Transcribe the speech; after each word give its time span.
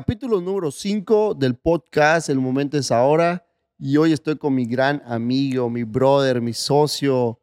Capítulo 0.00 0.40
número 0.40 0.70
5 0.70 1.34
del 1.34 1.56
podcast 1.56 2.28
El 2.28 2.38
Momento 2.38 2.78
es 2.78 2.92
Ahora. 2.92 3.44
Y 3.80 3.96
hoy 3.96 4.12
estoy 4.12 4.36
con 4.36 4.54
mi 4.54 4.64
gran 4.64 5.02
amigo, 5.04 5.68
mi 5.68 5.82
brother, 5.82 6.40
mi 6.40 6.52
socio, 6.52 7.40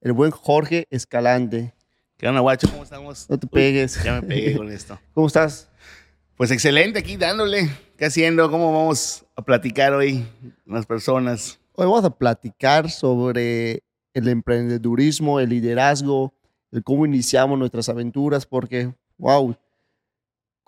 el 0.00 0.14
buen 0.14 0.30
Jorge 0.30 0.86
Escalante. 0.88 1.74
¿Qué 2.16 2.26
onda, 2.26 2.40
guacho? 2.40 2.66
¿Cómo 2.70 2.82
estamos? 2.82 3.28
No 3.28 3.38
te 3.38 3.46
pegues. 3.46 4.02
ya 4.02 4.14
me 4.14 4.22
pegué 4.22 4.56
con 4.56 4.72
esto. 4.72 4.98
¿Cómo 5.12 5.26
estás? 5.26 5.68
Pues 6.34 6.50
excelente 6.50 6.98
aquí 6.98 7.18
dándole. 7.18 7.68
¿Qué 7.98 8.06
haciendo? 8.06 8.50
¿Cómo 8.50 8.72
vamos 8.72 9.26
a 9.36 9.42
platicar 9.42 9.92
hoy 9.92 10.24
con 10.64 10.76
las 10.76 10.86
personas? 10.86 11.60
Hoy 11.74 11.84
vamos 11.84 12.06
a 12.06 12.16
platicar 12.16 12.90
sobre 12.90 13.82
el 14.14 14.28
emprendedurismo, 14.28 15.40
el 15.40 15.50
liderazgo, 15.50 16.32
el 16.72 16.82
cómo 16.82 17.04
iniciamos 17.04 17.58
nuestras 17.58 17.90
aventuras, 17.90 18.46
porque, 18.46 18.94
wow, 19.18 19.54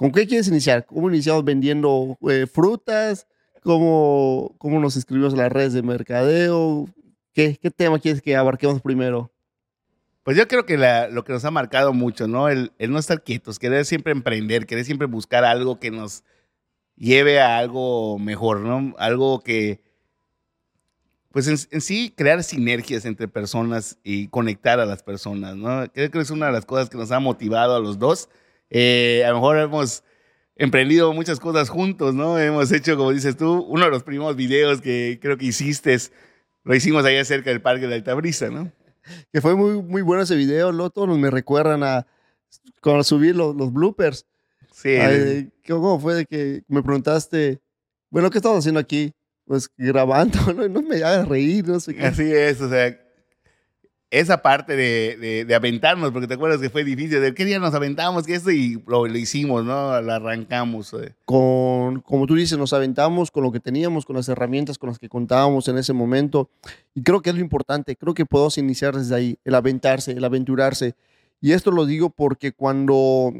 ¿con 0.01 0.12
qué 0.12 0.27
quieres 0.27 0.48
iniciar? 0.48 0.87
¿Cómo 0.87 1.11
iniciamos 1.11 1.45
vendiendo 1.45 2.17
eh, 2.27 2.46
frutas? 2.50 3.27
¿Cómo, 3.63 4.54
¿Cómo 4.57 4.81
nos 4.81 4.96
inscribimos 4.96 5.35
en 5.35 5.41
las 5.41 5.53
redes 5.53 5.75
de 5.75 5.82
mercadeo? 5.82 6.89
¿Qué, 7.35 7.58
qué 7.61 7.71
tema 7.71 7.99
quieres 7.99 8.22
que 8.22 8.35
abarquemos 8.35 8.81
primero? 8.81 9.31
Pues 10.22 10.39
yo 10.39 10.49
creo 10.49 10.64
que 10.64 10.79
lo 11.11 11.22
que 11.22 11.35
nos 11.35 11.44
ha 11.44 11.50
marcado 11.50 11.93
mucho, 11.93 12.27
¿no? 12.27 12.49
El, 12.49 12.72
no 12.79 12.99
estar 12.99 13.22
quietos, 13.22 13.58
querer 13.58 13.85
siempre 13.85 14.13
emprender, 14.13 14.64
querer 14.64 14.86
siempre 14.86 15.07
buscar 15.07 15.44
algo 15.44 15.79
que 15.79 15.91
nos 15.91 16.25
lleve 16.96 17.39
a 17.39 17.58
algo 17.58 18.19
mejor, 18.19 18.61
¿no? 18.61 18.94
Algo 18.96 19.41
que, 19.41 19.82
pues 21.30 21.46
en 21.46 21.80
sí, 21.82 22.11
crear 22.17 22.43
sinergias 22.43 23.05
entre 23.05 23.29
personas 23.29 23.99
y 24.03 24.29
conectar 24.29 24.80
a 24.80 24.86
las 24.86 25.03
personas, 25.03 25.57
¿no? 25.57 25.93
Creo 25.93 26.11
que 26.11 26.21
es 26.21 26.30
una 26.30 26.46
de 26.46 26.53
las 26.53 26.64
cosas 26.64 26.89
que 26.89 26.96
nos 26.96 27.11
ha 27.11 27.21
motivado 27.21 27.77
a 27.77 27.80
los 27.80 27.99
dos. 27.99 28.30
Eh, 28.70 29.24
a 29.26 29.30
lo 29.30 29.36
mejor 29.36 29.58
hemos 29.58 30.04
emprendido 30.56 31.12
muchas 31.12 31.40
cosas 31.40 31.68
juntos, 31.68 32.14
¿no? 32.14 32.38
Hemos 32.38 32.70
hecho, 32.72 32.96
como 32.96 33.12
dices 33.12 33.36
tú, 33.36 33.62
uno 33.69 33.84
de 33.84 33.91
los 33.91 34.02
primeros 34.02 34.36
videos 34.36 34.80
que 34.80 35.18
creo 35.20 35.36
que 35.36 35.46
hiciste, 35.46 35.96
lo 36.64 36.74
hicimos 36.74 37.04
allá 37.04 37.24
cerca 37.24 37.50
del 37.50 37.60
Parque 37.60 37.86
de 37.86 37.94
Altabrisa, 37.96 38.48
¿no? 38.50 38.70
Que 39.32 39.40
fue 39.40 39.54
muy, 39.56 39.82
muy 39.82 40.02
bueno 40.02 40.22
ese 40.22 40.36
video, 40.36 40.72
¿no? 40.72 40.90
Todos 40.90 41.18
me 41.18 41.30
recuerdan 41.30 41.82
a 41.82 42.06
cuando 42.80 43.02
subí 43.04 43.32
los, 43.32 43.56
los 43.56 43.72
bloopers. 43.72 44.27
Sí. 44.72 44.90
Ay, 44.90 45.50
¿Cómo 45.66 45.98
fue 45.98 46.14
de 46.14 46.27
que 46.27 46.62
me 46.68 46.82
preguntaste, 46.82 47.60
bueno, 48.10 48.30
¿qué 48.30 48.38
estamos 48.38 48.58
haciendo 48.58 48.80
aquí? 48.80 49.12
Pues 49.44 49.68
grabando, 49.77 50.38
¿no? 50.55 50.68
No 50.68 50.82
me 50.82 50.96
hagas 50.96 51.27
reír, 51.27 51.66
no 51.66 51.80
sé 51.80 51.94
qué. 51.94 52.05
Así 52.06 52.30
es, 52.30 52.60
o 52.60 52.68
sea, 52.68 52.98
esa 54.11 54.42
parte 54.42 54.75
de, 54.75 55.44
de- 55.47 55.55
aventarnos, 55.55 56.11
porque 56.11 56.27
te 56.27 56.34
acuerdas 56.34 56.61
que 56.61 56.69
fue 56.69 56.83
difícil, 56.83 57.20
de 57.20 57.33
qué 57.33 57.44
día 57.44 57.61
nos 57.61 57.75
aventamos, 57.75 58.27
que 58.27 58.34
esto 58.34 58.50
y 58.50 58.83
lo, 58.86 59.06
lo 59.06 59.17
hicimos, 59.19 59.64
¿no? 59.64 60.00
Lo 60.02 60.12
arrancamos. 60.12 60.92
eh. 60.94 61.14
Con, 61.25 62.00
como 62.00 62.27
tú 62.27 62.34
dices, 62.34 62.58
nos 62.58 62.72
aventamos 62.72 63.30
con 63.30 63.44
lo 63.44 63.52
que 63.52 63.61
teníamos, 63.61 64.05
con 64.05 64.17
las 64.17 64.28
herramientas 64.28 64.78
con 64.78 64.89
las 64.89 64.98
que 64.98 65.08
contábamos 65.08 65.69
en 65.69 65.78
ese 65.78 65.92
momento. 65.92 66.50
Y 66.94 67.02
creo 67.02 67.22
que 67.22 67.30
es 67.30 67.36
lo 67.36 67.41
importante, 67.42 67.94
creo 67.94 68.12
que 68.14 68.27
podemos 68.27 68.58
iniciar 68.58 68.97
desde 68.97 69.14
ahí, 69.14 69.39
el 69.44 69.55
aventarse, 69.55 70.11
el 70.11 70.24
aventurarse. 70.24 70.95
Y 71.41 71.52
esto 71.52 71.70
lo 71.70 71.86
digo 71.86 72.11
porque 72.11 72.50
cuando 72.52 73.33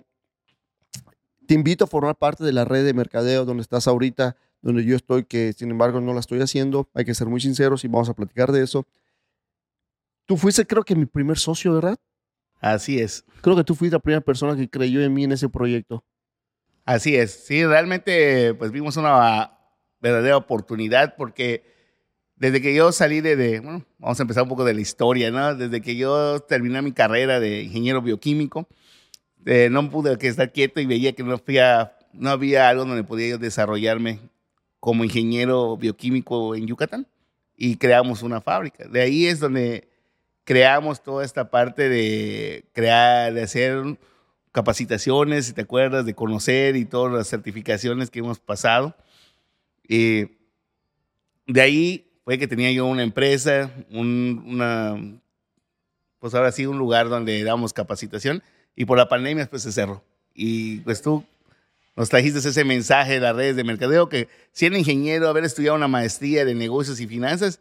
te 1.47 1.55
invito 1.55 1.85
a 1.85 1.89
formar 1.89 2.15
parte 2.17 2.45
de 2.45 2.53
la 2.53 2.65
red 2.65 2.85
de 2.85 2.95
mercadeo 2.95 3.45
donde 3.45 3.63
estás 3.63 3.89
ahorita, 3.89 4.37
donde 4.63 4.85
yo 4.85 4.95
estoy, 4.95 5.25
que 5.25 5.53
sin 5.53 5.71
embargo 5.71 6.01
no 6.01 6.13
la 6.15 6.21
estoy 6.21 6.41
haciendo, 6.41 6.89
hay 6.95 7.05
que 7.05 7.15
ser 7.15 7.27
muy 7.27 7.41
sinceros 7.41 7.85
y 7.85 7.89
vamos 7.89 8.09
a 8.09 8.15
platicar 8.15 8.53
de 8.53 8.63
eso. 8.63 8.87
Tú 10.31 10.37
fuiste, 10.37 10.65
creo 10.65 10.85
que 10.85 10.95
mi 10.95 11.07
primer 11.07 11.37
socio, 11.41 11.75
¿verdad? 11.75 11.97
Así 12.61 13.01
es, 13.01 13.25
Creo 13.41 13.57
que 13.57 13.65
tú 13.65 13.75
fuiste 13.75 13.97
la 13.97 14.01
primera 14.01 14.21
persona 14.21 14.55
que 14.55 14.71
creyó 14.71 15.01
en 15.03 15.13
mí 15.13 15.25
en 15.25 15.33
ese 15.33 15.49
proyecto. 15.49 16.05
así 16.85 17.17
es. 17.17 17.33
Sí, 17.33 17.67
realmente, 17.67 18.55
pues 18.55 18.71
vimos 18.71 18.97
una 18.97 19.51
verdadera 20.01 20.37
oportunidad 20.37 21.17
porque 21.17 21.65
desde 22.37 22.63
que 22.63 22.73
yo 22.73 22.93
salí 22.93 23.21
de, 23.21 23.35
de- 23.35 23.59
bueno, 23.59 23.85
vamos 23.99 24.21
a 24.21 24.23
empezar 24.23 24.45
un 24.45 24.49
poco 24.51 24.65
de 24.65 24.75
la 24.75 24.81
historia, 24.81 25.33
¿no? 25.33 25.57
Desde 25.57 25.81
que 25.81 25.97
yo 25.97 26.39
terminé 26.39 26.81
mi 26.81 26.93
carrera 26.93 27.41
de 27.41 27.63
ingeniero 27.63 28.01
bioquímico, 28.01 28.69
eh, 29.47 29.69
no 29.69 29.91
pude 29.91 30.17
que 30.17 30.29
estar 30.29 30.53
quieto 30.53 30.79
y 30.81 30.87
veía 30.87 31.13
que 31.13 31.25
no, 31.25 31.33
había, 31.35 31.99
no 32.13 32.31
había 32.31 32.69
algo 32.69 32.85
donde 32.85 33.03
podía 33.03 33.31
yo 33.31 33.39
desarrollarme 33.39 34.21
como 34.79 35.03
ingeniero 35.03 35.77
bioquímico 35.77 36.55
en 36.55 36.69
Yucatán 36.69 37.09
y 37.57 37.75
creamos 37.79 38.23
una 38.23 38.41
fábrica. 38.41 38.87
De 38.87 39.01
ahí 39.01 39.27
es 39.27 39.41
donde 39.41 39.90
creamos 40.45 41.03
toda 41.03 41.25
esta 41.25 41.51
parte 41.51 41.89
de 41.89 42.65
crear, 42.73 43.33
de 43.35 43.43
hacer 43.43 43.99
capacitaciones, 44.53 45.47
si 45.47 45.53
te 45.53 45.63
acuerdas, 45.63 46.05
de 46.05 46.15
conocer 46.15 46.77
y 46.77 46.85
todas 46.85 47.13
las 47.13 47.29
certificaciones 47.29 48.11
que 48.11 48.19
hemos 48.19 48.39
pasado. 48.41 48.97
Y 49.87 50.27
de 51.47 51.61
ahí 51.61 52.07
fue 52.25 52.39
que 52.39 52.49
tenía 52.49 52.71
yo 52.73 52.87
una 52.87 53.03
empresa, 53.03 53.71
un- 53.91 54.43
una, 54.47 54.97
pues 56.19 56.35
ahora 56.35 56.53
sí, 56.53 56.67
un 56.67 56.79
lugar 56.79 57.09
donde 57.09 57.43
dábamos 57.45 57.73
capacitación 57.73 58.43
y 58.77 58.85
por 58.85 58.99
la 58.99 59.09
pandemia 59.09 59.49
pues 59.49 59.63
se 59.63 59.73
cerró. 59.73 60.03
Y 60.35 60.79
pues 60.81 61.03
tú 61.03 61.25
nos 61.97 62.09
trajiste 62.09 62.39
ese 62.39 62.65
mensaje 62.65 63.15
de 63.15 63.21
las 63.21 63.35
redes 63.37 63.57
de 63.57 63.65
mercadeo 63.65 64.09
que 64.09 64.29
siendo 64.53 64.79
ingeniero, 64.79 65.29
haber 65.29 65.45
estudiado 65.45 65.77
una 65.77 65.89
maestría 65.89 66.45
de 66.45 66.55
negocios 66.55 67.01
y 67.01 67.07
finanzas, 67.07 67.61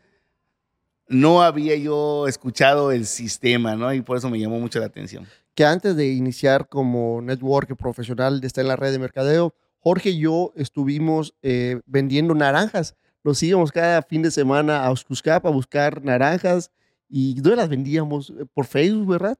no 1.09 1.41
había 1.41 1.75
yo 1.75 2.27
escuchado 2.27 2.91
el 2.93 3.05
sistema, 3.05 3.75
¿no? 3.75 3.93
Y 3.93 4.01
por 4.01 4.17
eso 4.17 4.29
me 4.29 4.39
llamó 4.39 4.59
mucho 4.59 4.79
la 4.79 4.85
atención. 4.85 5.25
que 5.55 5.65
antes 5.65 5.95
de 5.97 6.07
iniciar 6.13 6.69
como 6.69 7.21
network 7.21 7.75
profesional 7.75 8.39
de 8.39 8.47
estar 8.47 8.61
en 8.63 8.69
la 8.69 8.77
red 8.77 8.93
de 8.93 8.99
mercadeo, 8.99 9.53
Jorge 9.79 10.11
y 10.11 10.19
yo 10.19 10.53
estuvimos 10.55 11.33
eh, 11.41 11.81
vendiendo 11.85 12.33
naranjas. 12.33 12.95
Nos 13.25 13.43
íbamos 13.43 13.71
cada 13.73 14.01
fin 14.03 14.21
de 14.21 14.31
semana 14.31 14.85
a 14.85 14.91
Oscuscap 14.91 15.45
a 15.45 15.49
buscar 15.49 16.01
naranjas 16.05 16.71
y 17.09 17.33
¿dónde 17.41 17.57
las 17.57 17.67
vendíamos? 17.69 18.29
Eh, 18.29 18.45
Por 18.53 18.65
Facebook, 18.67 19.07
¿verdad? 19.09 19.37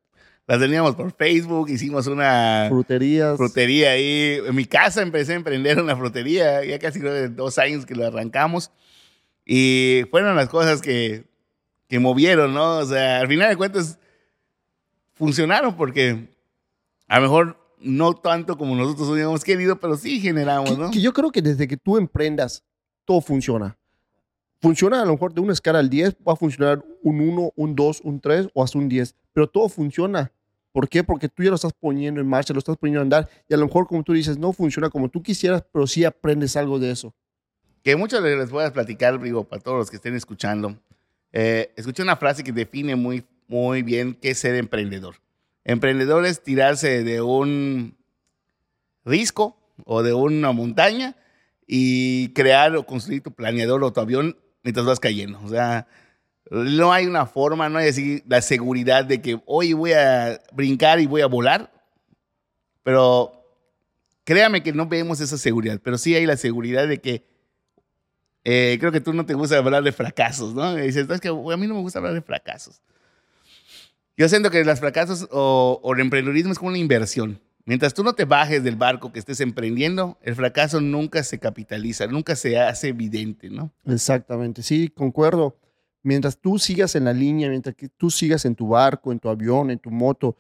Las 0.48 0.60
teníamos 0.60 0.96
por 0.96 1.12
Facebook, 1.14 1.70
hicimos 1.70 2.08
una 2.08 2.66
Fruterías. 2.70 3.38
frutería 3.38 3.92
ahí. 3.92 4.40
En 4.48 4.56
mi 4.56 4.66
casa 4.66 5.04
empecé 5.04 5.34
a 5.34 5.36
emprender 5.36 5.80
una 5.80 5.96
frutería, 5.96 6.66
ya 6.66 6.80
casi 6.80 7.00
dos 7.00 7.58
años 7.60 7.86
que 7.86 7.94
lo 7.96 8.06
arrancamos. 8.08 8.72
Y 9.46 10.06
fueron 10.12 10.36
las 10.36 10.50
cosas 10.50 10.82
que, 10.82 11.29
que 11.90 12.00
movieron, 12.00 12.54
¿no? 12.54 12.78
O 12.78 12.86
sea, 12.86 13.20
al 13.20 13.28
final 13.28 13.50
de 13.50 13.58
cuentas, 13.58 14.00
funcionaron 15.14 15.76
porque 15.76 16.30
a 17.08 17.18
lo 17.18 17.24
mejor 17.24 17.58
no 17.82 18.14
tanto 18.14 18.58
como 18.58 18.76
nosotros 18.76 19.10
hubiéramos 19.10 19.44
querido, 19.44 19.80
pero 19.80 19.98
sí 19.98 20.22
generamos, 20.22 20.72
que, 20.72 20.78
¿no? 20.78 20.92
que 20.92 21.02
yo 21.02 21.12
creo 21.12 21.32
que 21.32 21.42
desde 21.42 21.68
que 21.68 21.78
tú 21.78 21.98
emprendas, 21.98 22.64
todo 23.06 23.20
funciona. 23.20 23.76
Funciona 24.62 25.02
a 25.02 25.06
lo 25.06 25.14
mejor 25.14 25.34
de 25.34 25.42
una 25.42 25.54
escala 25.54 25.80
al 25.80 25.90
10, 25.90 26.18
va 26.28 26.34
a 26.34 26.36
funcionar 26.36 26.84
un 27.02 27.22
1, 27.22 27.54
un 27.56 27.76
2, 27.76 28.02
un 28.04 28.20
3 28.20 28.50
o 28.54 28.64
hasta 28.64 28.78
un 28.78 28.88
10, 28.88 29.16
pero 29.34 29.48
todo 29.48 29.68
funciona. 29.68 30.32
¿Por 30.72 30.88
qué? 30.88 31.04
Porque 31.04 31.28
tú 31.28 31.42
ya 31.42 31.50
lo 31.50 31.56
estás 31.56 31.74
poniendo 31.74 32.22
en 32.22 32.28
marcha, 32.28 32.54
lo 32.54 32.60
estás 32.60 32.78
poniendo 32.78 33.00
a 33.00 33.04
andar 33.04 33.30
y 33.48 33.54
a 33.54 33.58
lo 33.58 33.66
mejor 33.66 33.88
como 33.88 34.04
tú 34.04 34.14
dices, 34.14 34.38
no 34.38 34.54
funciona 34.54 34.90
como 34.90 35.10
tú 35.10 35.24
quisieras, 35.24 35.64
pero 35.72 35.88
sí 35.88 36.06
aprendes 36.06 36.56
algo 36.56 36.78
de 36.78 36.92
eso. 36.92 37.16
que 37.82 37.96
muchos 37.96 38.22
les 38.22 38.38
les 38.38 38.52
voy 38.52 38.66
a 38.66 38.72
platicar, 38.72 39.20
digo, 39.20 39.46
para 39.46 39.62
todos 39.62 39.78
los 39.80 39.90
que 39.90 39.96
estén 39.96 40.14
escuchando. 40.14 40.78
Eh, 41.32 41.72
escuché 41.76 42.02
una 42.02 42.16
frase 42.16 42.44
que 42.44 42.52
define 42.52 42.96
muy, 42.96 43.24
muy 43.48 43.82
bien 43.82 44.16
qué 44.16 44.32
es 44.32 44.40
ser 44.40 44.56
emprendedor. 44.56 45.16
Emprendedor 45.64 46.26
es 46.26 46.42
tirarse 46.42 47.04
de 47.04 47.22
un 47.22 47.98
risco 49.06 49.58
o 49.86 50.04
de 50.04 50.14
una 50.14 50.52
montaña 50.52 51.16
y 51.68 52.30
crear 52.30 52.76
o 52.76 52.86
construir 52.86 53.22
tu 53.22 53.32
planeador 53.32 53.84
o 53.84 53.94
tu 53.94 54.00
avión 54.00 54.38
mientras 54.64 54.86
vas 54.86 55.00
cayendo. 55.00 55.40
O 55.44 55.50
sea, 55.50 55.88
no 56.50 56.92
hay 56.92 57.06
una 57.06 57.26
forma, 57.26 57.70
no 57.70 57.78
hay 57.78 57.90
así 57.90 58.24
la 58.28 58.42
seguridad 58.42 59.06
de 59.06 59.22
que 59.22 59.40
hoy 59.46 59.74
voy 59.74 59.94
a 59.94 60.42
brincar 60.52 61.00
y 61.00 61.06
voy 61.06 61.22
a 61.22 61.28
volar, 61.28 61.72
pero 62.84 63.46
créame 64.24 64.64
que 64.64 64.74
no 64.74 64.88
vemos 64.88 65.22
esa 65.22 65.38
seguridad, 65.38 65.80
pero 65.84 65.98
sí 65.98 66.16
hay 66.16 66.26
la 66.26 66.38
seguridad 66.38 66.88
de 66.88 67.00
que 67.00 67.29
eh, 68.52 68.78
creo 68.80 68.92
que 68.92 69.00
tú 69.00 69.14
no 69.14 69.26
te 69.28 69.36
gusta 69.36 69.58
hablar 69.58 69.84
de 69.84 69.92
fracasos, 69.92 70.56
¿no? 70.56 70.78
Y 70.80 70.82
dices, 70.82 71.08
"No, 71.08 71.14
es 71.14 71.22
que 71.22 71.28
a 71.28 71.34
mí 71.34 71.68
no 71.68 71.76
me 71.76 71.82
gusta 71.82 72.00
hablar 72.00 72.16
de 72.16 72.22
fracasos. 72.22 72.82
Yo 74.18 74.28
siento 74.28 74.50
que 74.50 74.66
los 74.66 74.80
fracasos 74.80 75.28
o, 75.32 75.80
o 75.84 75.94
el 75.94 76.02
emprendedurismo 76.02 76.52
es 76.52 76.58
como 76.58 76.70
una 76.70 76.80
inversión. 76.80 77.40
Mientras 77.66 77.94
tú 77.94 78.04
no 78.04 78.14
te 78.14 78.26
bajes 78.26 78.64
del 78.64 78.76
barco 78.76 79.14
que 79.14 79.20
estés 79.20 79.40
emprendiendo, 79.42 80.18
el 80.24 80.34
fracaso 80.34 80.82
nunca 80.82 81.22
se 81.22 81.38
capitaliza, 81.38 82.08
nunca 82.08 82.36
se 82.36 82.60
hace 82.60 82.88
evidente, 82.88 83.52
¿no? 83.52 83.72
Exactamente, 83.86 84.64
sí, 84.64 84.90
concuerdo. 84.90 85.56
Mientras 86.02 86.40
tú 86.40 86.58
sigas 86.58 86.96
en 86.96 87.06
la 87.06 87.14
línea, 87.14 87.50
mientras 87.50 87.76
que 87.76 87.88
tú 87.88 88.10
sigas 88.10 88.46
en 88.46 88.56
tu 88.56 88.70
barco, 88.70 89.12
en 89.12 89.20
tu 89.20 89.30
avión, 89.30 89.70
en 89.70 89.78
tu 89.78 89.92
moto, 89.92 90.36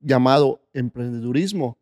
llamado 0.00 0.60
emprendedurismo, 0.74 1.78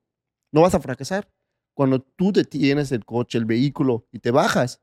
no 0.52 0.60
vas 0.60 0.76
a 0.76 0.80
fracasar. 0.80 1.28
Cuando 1.74 2.00
tú 2.00 2.32
detienes 2.32 2.92
el 2.92 3.04
coche, 3.04 3.38
el 3.38 3.44
vehículo 3.46 4.06
y 4.12 4.20
te 4.20 4.30
bajas, 4.30 4.80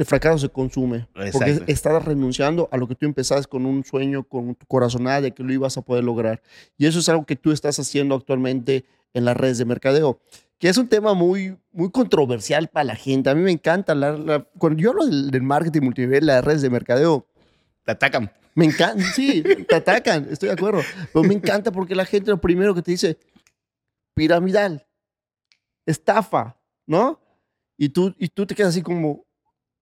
el 0.00 0.06
fracaso 0.06 0.38
se 0.38 0.48
consume. 0.48 1.06
Porque 1.12 1.28
Exacto. 1.28 1.64
estás 1.66 2.02
renunciando 2.02 2.70
a 2.72 2.78
lo 2.78 2.88
que 2.88 2.94
tú 2.94 3.04
empezaste 3.04 3.46
con 3.46 3.66
un 3.66 3.84
sueño, 3.84 4.24
con 4.24 4.54
tu 4.54 4.64
corazonada 4.64 5.20
de 5.20 5.32
que 5.32 5.42
lo 5.42 5.52
ibas 5.52 5.76
a 5.76 5.82
poder 5.82 6.04
lograr. 6.04 6.40
Y 6.78 6.86
eso 6.86 7.00
es 7.00 7.08
algo 7.10 7.26
que 7.26 7.36
tú 7.36 7.52
estás 7.52 7.78
haciendo 7.78 8.14
actualmente 8.14 8.86
en 9.12 9.26
las 9.26 9.36
redes 9.36 9.58
de 9.58 9.66
mercadeo. 9.66 10.18
que 10.58 10.70
es 10.70 10.78
un 10.78 10.88
tema 10.88 11.12
muy, 11.12 11.58
muy 11.70 11.90
controversial 11.90 12.68
para 12.68 12.84
la 12.84 12.96
gente. 12.96 13.28
A 13.28 13.34
mí 13.34 13.42
me 13.42 13.50
encanta 13.50 13.92
hablar, 13.92 14.48
cuando 14.56 14.82
yo 14.82 14.90
hablo 14.90 15.06
del, 15.06 15.42
marketing 15.42 15.82
multinivel, 15.82 16.24
las 16.24 16.42
redes 16.42 16.62
de 16.62 16.70
mercadeo. 16.70 17.26
Te 17.84 17.92
atacan. 17.92 18.32
Me 18.54 18.64
encanta, 18.64 19.04
sí, 19.12 19.42
te 19.68 19.74
atacan, 19.74 20.28
estoy 20.30 20.48
de 20.48 20.54
acuerdo. 20.54 20.80
Pero 21.12 21.24
me 21.24 21.34
encanta 21.34 21.70
porque 21.72 21.94
la 21.94 22.06
gente 22.06 22.30
lo 22.30 22.40
primero 22.40 22.74
que 22.74 22.80
te 22.80 22.90
dice, 22.90 23.18
piramidal, 24.14 24.86
estafa, 25.84 26.58
¿no? 26.86 27.20
Y 27.76 27.90
tú, 27.90 28.14
y 28.18 28.28
tú 28.28 28.46
te 28.46 28.54
quedas 28.54 28.70
así 28.70 28.82
como, 28.82 29.24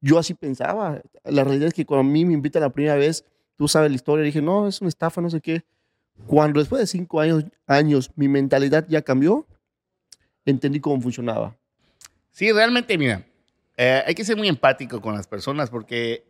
yo 0.00 0.18
así 0.18 0.34
pensaba. 0.34 1.00
La 1.24 1.44
realidad 1.44 1.68
es 1.68 1.74
que 1.74 1.86
cuando 1.86 2.08
a 2.08 2.12
mí 2.12 2.24
me 2.24 2.34
invitan 2.34 2.62
la 2.62 2.70
primera 2.70 2.96
vez, 2.96 3.24
tú 3.56 3.68
sabes 3.68 3.90
la 3.90 3.96
historia, 3.96 4.24
dije, 4.24 4.42
no, 4.42 4.68
es 4.68 4.80
una 4.80 4.88
estafa, 4.88 5.20
no 5.20 5.30
sé 5.30 5.40
qué. 5.40 5.64
Cuando 6.26 6.60
después 6.60 6.80
de 6.80 6.86
cinco 6.86 7.20
años, 7.20 7.44
años 7.66 8.10
mi 8.16 8.28
mentalidad 8.28 8.86
ya 8.88 9.02
cambió, 9.02 9.46
entendí 10.44 10.80
cómo 10.80 11.00
funcionaba. 11.00 11.56
Sí, 12.30 12.50
realmente, 12.52 12.96
mira, 12.98 13.24
eh, 13.76 14.02
hay 14.06 14.14
que 14.14 14.24
ser 14.24 14.36
muy 14.36 14.48
empático 14.48 15.00
con 15.00 15.14
las 15.14 15.26
personas 15.26 15.70
porque 15.70 16.24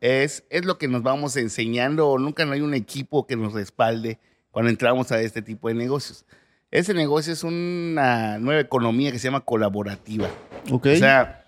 es, 0.00 0.44
es 0.50 0.64
lo 0.64 0.78
que 0.78 0.88
nos 0.88 1.02
vamos 1.02 1.36
enseñando. 1.36 2.18
Nunca 2.18 2.44
no 2.44 2.52
hay 2.52 2.60
un 2.60 2.74
equipo 2.74 3.26
que 3.26 3.36
nos 3.36 3.52
respalde 3.52 4.18
cuando 4.50 4.70
entramos 4.70 5.12
a 5.12 5.20
este 5.20 5.42
tipo 5.42 5.68
de 5.68 5.74
negocios. 5.74 6.24
Ese 6.70 6.92
negocio 6.92 7.32
es 7.32 7.44
una 7.44 8.38
nueva 8.38 8.60
economía 8.60 9.12
que 9.12 9.18
se 9.18 9.28
llama 9.28 9.44
colaborativa. 9.44 10.28
Okay. 10.70 10.96
O 10.96 10.98
sea, 10.98 11.43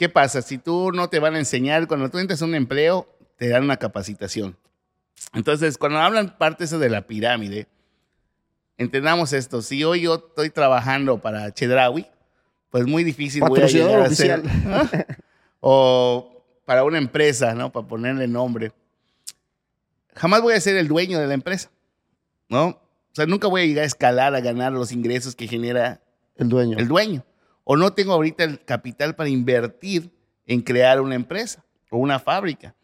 ¿qué 0.00 0.08
pasa? 0.08 0.40
Si 0.40 0.56
tú 0.56 0.92
no 0.92 1.10
te 1.10 1.18
van 1.18 1.34
a 1.34 1.38
enseñar, 1.38 1.86
cuando 1.86 2.08
tú 2.08 2.18
entras 2.18 2.40
a 2.40 2.46
un 2.46 2.54
empleo, 2.54 3.06
te 3.36 3.48
dan 3.48 3.64
una 3.64 3.76
capacitación. 3.76 4.56
Entonces, 5.34 5.76
cuando 5.76 5.98
hablan 5.98 6.38
parte 6.38 6.64
eso 6.64 6.78
de 6.78 6.88
la 6.88 7.06
pirámide, 7.06 7.66
entendamos 8.78 9.34
esto. 9.34 9.60
Si 9.60 9.84
hoy 9.84 10.00
yo 10.00 10.14
estoy 10.14 10.48
trabajando 10.48 11.18
para 11.20 11.52
Chedraui, 11.52 12.06
pues 12.70 12.86
muy 12.86 13.04
difícil 13.04 13.42
voy 13.46 13.60
a 13.60 13.66
llegar 13.66 14.00
a 14.00 14.08
ser. 14.08 14.42
o 15.60 16.46
para 16.64 16.82
una 16.84 16.96
empresa, 16.96 17.54
¿no? 17.54 17.70
Para 17.70 17.86
ponerle 17.86 18.26
nombre. 18.26 18.72
Jamás 20.14 20.40
voy 20.40 20.54
a 20.54 20.60
ser 20.62 20.78
el 20.78 20.88
dueño 20.88 21.20
de 21.20 21.26
la 21.26 21.34
empresa, 21.34 21.70
¿no? 22.48 22.68
O 22.68 22.80
sea, 23.12 23.26
nunca 23.26 23.48
voy 23.48 23.60
a 23.60 23.66
llegar 23.66 23.84
a 23.84 23.86
escalar, 23.86 24.34
a 24.34 24.40
ganar 24.40 24.72
los 24.72 24.92
ingresos 24.92 25.36
que 25.36 25.46
genera 25.46 26.00
el 26.36 26.48
dueño. 26.48 26.78
El 26.78 26.88
dueño. 26.88 27.22
O 27.72 27.76
no 27.76 27.92
tengo 27.92 28.12
ahorita 28.12 28.42
el 28.42 28.64
capital 28.64 29.14
para 29.14 29.28
invertir 29.30 30.10
en 30.44 30.60
crear 30.60 31.00
una 31.00 31.14
empresa 31.14 31.64
o 31.88 31.98
una 31.98 32.18
fábrica. 32.18 32.74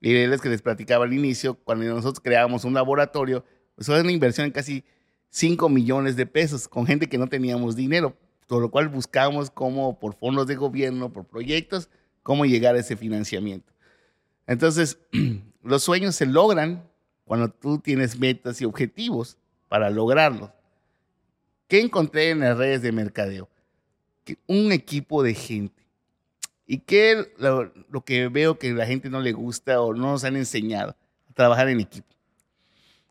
Y 0.00 0.14
es 0.14 0.40
que 0.40 0.48
les 0.48 0.62
platicaba 0.62 1.04
al 1.04 1.12
inicio, 1.12 1.54
cuando 1.64 1.84
nosotros 1.86 2.20
creábamos 2.20 2.64
un 2.64 2.72
laboratorio, 2.72 3.44
pues 3.74 3.88
fue 3.88 4.00
una 4.00 4.12
inversión 4.12 4.46
en 4.46 4.52
casi 4.52 4.84
5 5.30 5.68
millones 5.68 6.14
de 6.14 6.26
pesos 6.26 6.68
con 6.68 6.86
gente 6.86 7.08
que 7.08 7.18
no 7.18 7.26
teníamos 7.26 7.74
dinero, 7.74 8.16
por 8.46 8.62
lo 8.62 8.70
cual 8.70 8.88
buscamos 8.88 9.50
cómo, 9.50 9.98
por 9.98 10.14
fondos 10.14 10.46
de 10.46 10.54
gobierno, 10.54 11.12
por 11.12 11.24
proyectos, 11.24 11.90
cómo 12.22 12.46
llegar 12.46 12.76
a 12.76 12.78
ese 12.78 12.96
financiamiento. 12.96 13.72
Entonces, 14.46 15.00
los 15.64 15.82
sueños 15.82 16.14
se 16.14 16.24
logran 16.24 16.88
cuando 17.24 17.48
tú 17.48 17.80
tienes 17.80 18.16
metas 18.16 18.60
y 18.60 18.64
objetivos 18.64 19.38
para 19.66 19.90
lograrlos. 19.90 20.50
¿Qué 21.66 21.80
encontré 21.80 22.30
en 22.30 22.38
las 22.38 22.56
redes 22.56 22.80
de 22.82 22.92
mercadeo? 22.92 23.48
Un 24.46 24.72
equipo 24.72 25.22
de 25.22 25.34
gente. 25.34 25.86
¿Y 26.66 26.78
qué 26.78 27.32
lo, 27.38 27.72
lo, 27.90 28.04
que 28.04 28.28
veo 28.28 28.58
que 28.58 28.72
la 28.72 28.86
gente 28.86 29.08
no 29.08 29.20
le 29.20 29.32
gusta 29.32 29.80
o 29.80 29.94
no 29.94 30.12
nos 30.12 30.24
han 30.24 30.36
enseñado? 30.36 30.96
A 31.30 31.32
trabajar 31.32 31.68
en 31.68 31.80
equipo. 31.80 32.08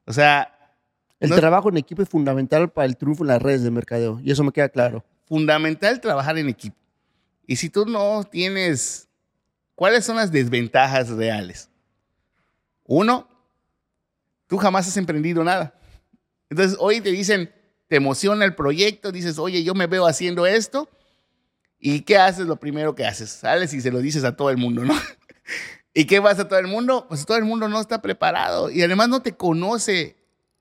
O 0.05 0.13
sea... 0.13 0.51
El 1.21 1.31
trabajo 1.31 1.69
en 1.69 1.77
equipo 1.77 2.01
es 2.01 2.09
fundamental 2.09 2.69
para 2.69 2.85
el 2.85 2.97
triunfo 2.97 3.23
en 3.23 3.29
las 3.29 3.41
redes 3.41 3.63
de 3.63 3.71
mercadeo. 3.71 4.19
Y 4.21 4.31
eso 4.31 4.43
me 4.43 4.51
queda 4.51 4.67
claro. 4.67 5.03
Fundamental 5.25 6.01
trabajar 6.01 6.37
en 6.37 6.49
equipo. 6.49 6.75
Y 7.47 7.55
si 7.55 7.69
tú 7.69 7.85
no 7.85 8.23
tienes... 8.25 9.07
¿Cuáles 9.73 10.05
son 10.05 10.17
las 10.17 10.31
desventajas 10.31 11.09
reales? 11.09 11.69
Uno, 12.85 13.27
tú 14.47 14.57
jamás 14.57 14.87
has 14.87 14.97
emprendido 14.97 15.43
nada. 15.43 15.73
Entonces 16.49 16.77
hoy 16.79 17.01
te 17.01 17.11
dicen, 17.11 17.51
te 17.87 17.97
emociona 17.97 18.45
el 18.45 18.55
proyecto, 18.55 19.11
dices, 19.11 19.39
oye, 19.39 19.63
yo 19.63 19.73
me 19.73 19.87
veo 19.87 20.05
haciendo 20.05 20.45
esto 20.45 20.89
¿Y 21.79 22.01
qué 22.01 22.17
haces? 22.17 22.47
Lo 22.47 22.55
primero 22.55 22.95
que 22.95 23.05
haces, 23.05 23.29
sales 23.29 23.73
y 23.73 23.81
se 23.81 23.91
lo 23.91 23.99
dices 23.99 24.23
a 24.23 24.35
todo 24.35 24.49
el 24.49 24.57
mundo, 24.57 24.83
¿no? 24.83 24.93
¿Y 25.93 26.05
qué 26.05 26.19
vas 26.19 26.39
a 26.39 26.47
todo 26.47 26.59
el 26.59 26.67
mundo? 26.67 27.05
Pues 27.07 27.25
todo 27.25 27.37
el 27.37 27.45
mundo 27.45 27.69
no 27.69 27.79
está 27.79 28.01
preparado 28.01 28.69
y 28.69 28.81
además 28.81 29.07
no 29.07 29.21
te 29.21 29.35
conoce, 29.35 30.17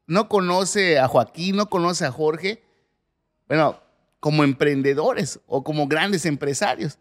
no 0.06 0.28
conoce 0.28 0.98
a 0.98 1.08
Joaquín, 1.08 1.56
no 1.56 1.68
conoce 1.68 2.04
a 2.04 2.12
Jorge, 2.12 2.62
bueno, 3.48 3.80
como 4.20 4.44
emprendedores 4.44 5.40
o 5.46 5.64
como 5.64 5.88
grandes 5.88 6.24
empresarios. 6.24 6.98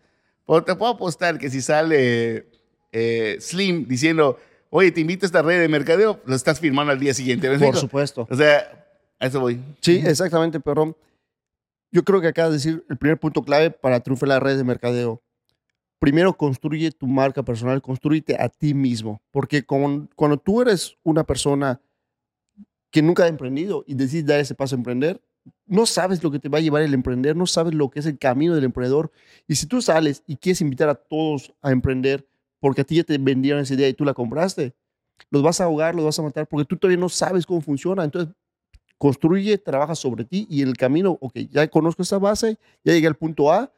Pero 0.47 0.63
te 0.63 0.75
puedo 0.75 0.93
apostar 0.93 1.37
que 1.37 1.49
si 1.49 1.61
sale 1.61 2.47
eh, 2.91 3.37
Slim 3.39 3.87
diciendo, 3.87 4.39
oye, 4.69 4.91
te 4.91 5.01
invito 5.01 5.25
a 5.25 5.27
esta 5.27 5.41
red 5.41 5.61
de 5.61 5.67
mercadeo, 5.67 6.19
lo 6.25 6.35
estás 6.35 6.59
firmando 6.59 6.91
al 6.91 6.99
día 6.99 7.13
siguiente. 7.13 7.55
Por 7.57 7.77
supuesto. 7.77 8.27
O 8.29 8.35
sea, 8.35 8.85
a 9.19 9.27
eso 9.27 9.39
voy. 9.39 9.61
Sí, 9.81 10.01
exactamente, 10.03 10.59
pero 10.59 10.97
yo 11.93 12.03
creo 12.03 12.19
que 12.19 12.27
acabas 12.27 12.51
de 12.51 12.57
decir 12.57 12.85
el 12.89 12.97
primer 12.97 13.19
punto 13.19 13.43
clave 13.43 13.69
para 13.69 13.99
triunfar 13.99 14.27
en 14.27 14.29
las 14.31 14.43
redes 14.43 14.57
de 14.57 14.63
mercadeo. 14.63 15.21
Primero, 15.99 16.35
construye 16.35 16.91
tu 16.91 17.05
marca 17.05 17.43
personal, 17.43 17.81
construye 17.81 18.25
a 18.37 18.49
ti 18.49 18.73
mismo. 18.73 19.21
Porque 19.31 19.63
cuando 19.63 20.37
tú 20.37 20.61
eres 20.61 20.97
una 21.03 21.23
persona 21.23 21.79
que 22.89 23.03
nunca 23.03 23.23
ha 23.23 23.27
emprendido 23.27 23.83
y 23.87 23.93
decides 23.93 24.25
dar 24.25 24.39
ese 24.39 24.55
paso 24.55 24.75
a 24.75 24.79
emprender, 24.79 25.21
no 25.67 25.85
sabes 25.85 26.23
lo 26.23 26.31
que 26.31 26.39
te 26.39 26.49
va 26.49 26.57
a 26.57 26.61
llevar 26.61 26.81
el 26.81 26.95
emprender, 26.95 27.35
no 27.35 27.45
sabes 27.45 27.75
lo 27.75 27.89
que 27.89 27.99
es 27.99 28.05
el 28.07 28.17
camino 28.17 28.55
del 28.55 28.63
emprendedor. 28.63 29.11
Y 29.47 29.55
si 29.55 29.67
tú 29.67 29.81
sales 29.81 30.23
y 30.25 30.35
quieres 30.35 30.61
invitar 30.61 30.89
a 30.89 30.95
todos 30.95 31.53
a 31.61 31.71
emprender 31.71 32.27
porque 32.59 32.81
a 32.81 32.83
ti 32.83 32.95
ya 32.95 33.03
te 33.03 33.17
vendieron 33.19 33.61
esa 33.61 33.75
idea 33.75 33.87
y 33.87 33.93
tú 33.93 34.03
la 34.03 34.15
compraste, 34.15 34.73
los 35.29 35.43
vas 35.43 35.61
a 35.61 35.65
ahogar, 35.65 35.93
los 35.93 36.05
vas 36.05 36.17
a 36.17 36.23
matar 36.23 36.47
porque 36.47 36.65
tú 36.65 36.75
todavía 36.75 36.99
no 36.99 37.09
sabes 37.09 37.45
cómo 37.45 37.61
funciona. 37.61 38.03
Entonces, 38.03 38.33
construye, 39.03 39.57
trabaja 39.57 39.95
sobre 39.95 40.23
ti 40.23 40.47
y 40.49 40.61
el 40.61 40.77
camino, 40.77 41.17
ok, 41.19 41.33
ya 41.51 41.67
conozco 41.67 42.03
esa 42.03 42.19
base, 42.19 42.57
ya 42.85 42.93
llegué 42.93 43.07
al 43.07 43.17
punto 43.17 43.51
A, 43.51 43.69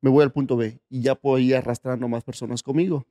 me 0.00 0.08
voy 0.08 0.22
al 0.22 0.32
punto 0.32 0.56
B 0.56 0.78
y 0.88 1.02
ya 1.02 1.14
puedo 1.14 1.36
ir 1.36 1.54
arrastrando 1.56 2.08
más 2.08 2.24
personas 2.24 2.62
conmigo. 2.62 3.04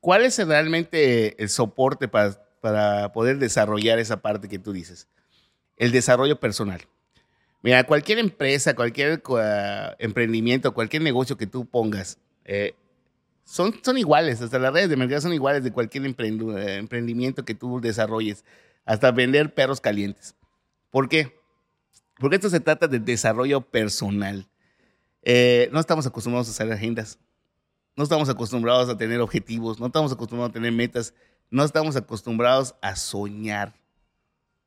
¿Cuál 0.00 0.24
es 0.24 0.44
realmente 0.44 1.40
el 1.40 1.50
soporte 1.50 2.08
para, 2.08 2.32
para 2.60 3.12
poder 3.12 3.38
desarrollar 3.38 4.00
esa 4.00 4.22
parte 4.22 4.48
que 4.48 4.58
tú 4.58 4.72
dices? 4.72 5.06
El 5.76 5.92
desarrollo 5.92 6.40
personal. 6.40 6.80
Mira, 7.62 7.84
cualquier 7.84 8.18
empresa, 8.18 8.74
cualquier 8.74 9.22
emprendimiento, 10.00 10.74
cualquier 10.74 11.02
negocio 11.02 11.36
que 11.36 11.46
tú 11.46 11.64
pongas, 11.64 12.18
eh, 12.44 12.74
son, 13.44 13.72
son 13.84 13.98
iguales, 13.98 14.42
hasta 14.42 14.58
las 14.58 14.72
redes 14.72 14.88
de 14.88 14.96
mercado 14.96 15.20
son 15.20 15.32
iguales 15.32 15.62
de 15.62 15.70
cualquier 15.70 16.06
emprendimiento 16.06 17.44
que 17.44 17.54
tú 17.54 17.80
desarrolles, 17.80 18.44
hasta 18.84 19.12
vender 19.12 19.54
perros 19.54 19.80
calientes. 19.80 20.34
¿Por 20.92 21.08
qué? 21.08 21.40
Porque 22.18 22.36
esto 22.36 22.50
se 22.50 22.60
trata 22.60 22.86
de 22.86 23.00
desarrollo 23.00 23.62
personal. 23.62 24.46
Eh, 25.22 25.70
no 25.72 25.80
estamos 25.80 26.06
acostumbrados 26.06 26.48
a 26.48 26.50
hacer 26.50 26.70
agendas. 26.70 27.18
No 27.96 28.04
estamos 28.04 28.28
acostumbrados 28.28 28.90
a 28.90 28.96
tener 28.96 29.20
objetivos. 29.20 29.80
No 29.80 29.86
estamos 29.86 30.12
acostumbrados 30.12 30.50
a 30.50 30.52
tener 30.52 30.70
metas. 30.70 31.14
No 31.50 31.64
estamos 31.64 31.96
acostumbrados 31.96 32.74
a 32.82 32.94
soñar. 32.94 33.74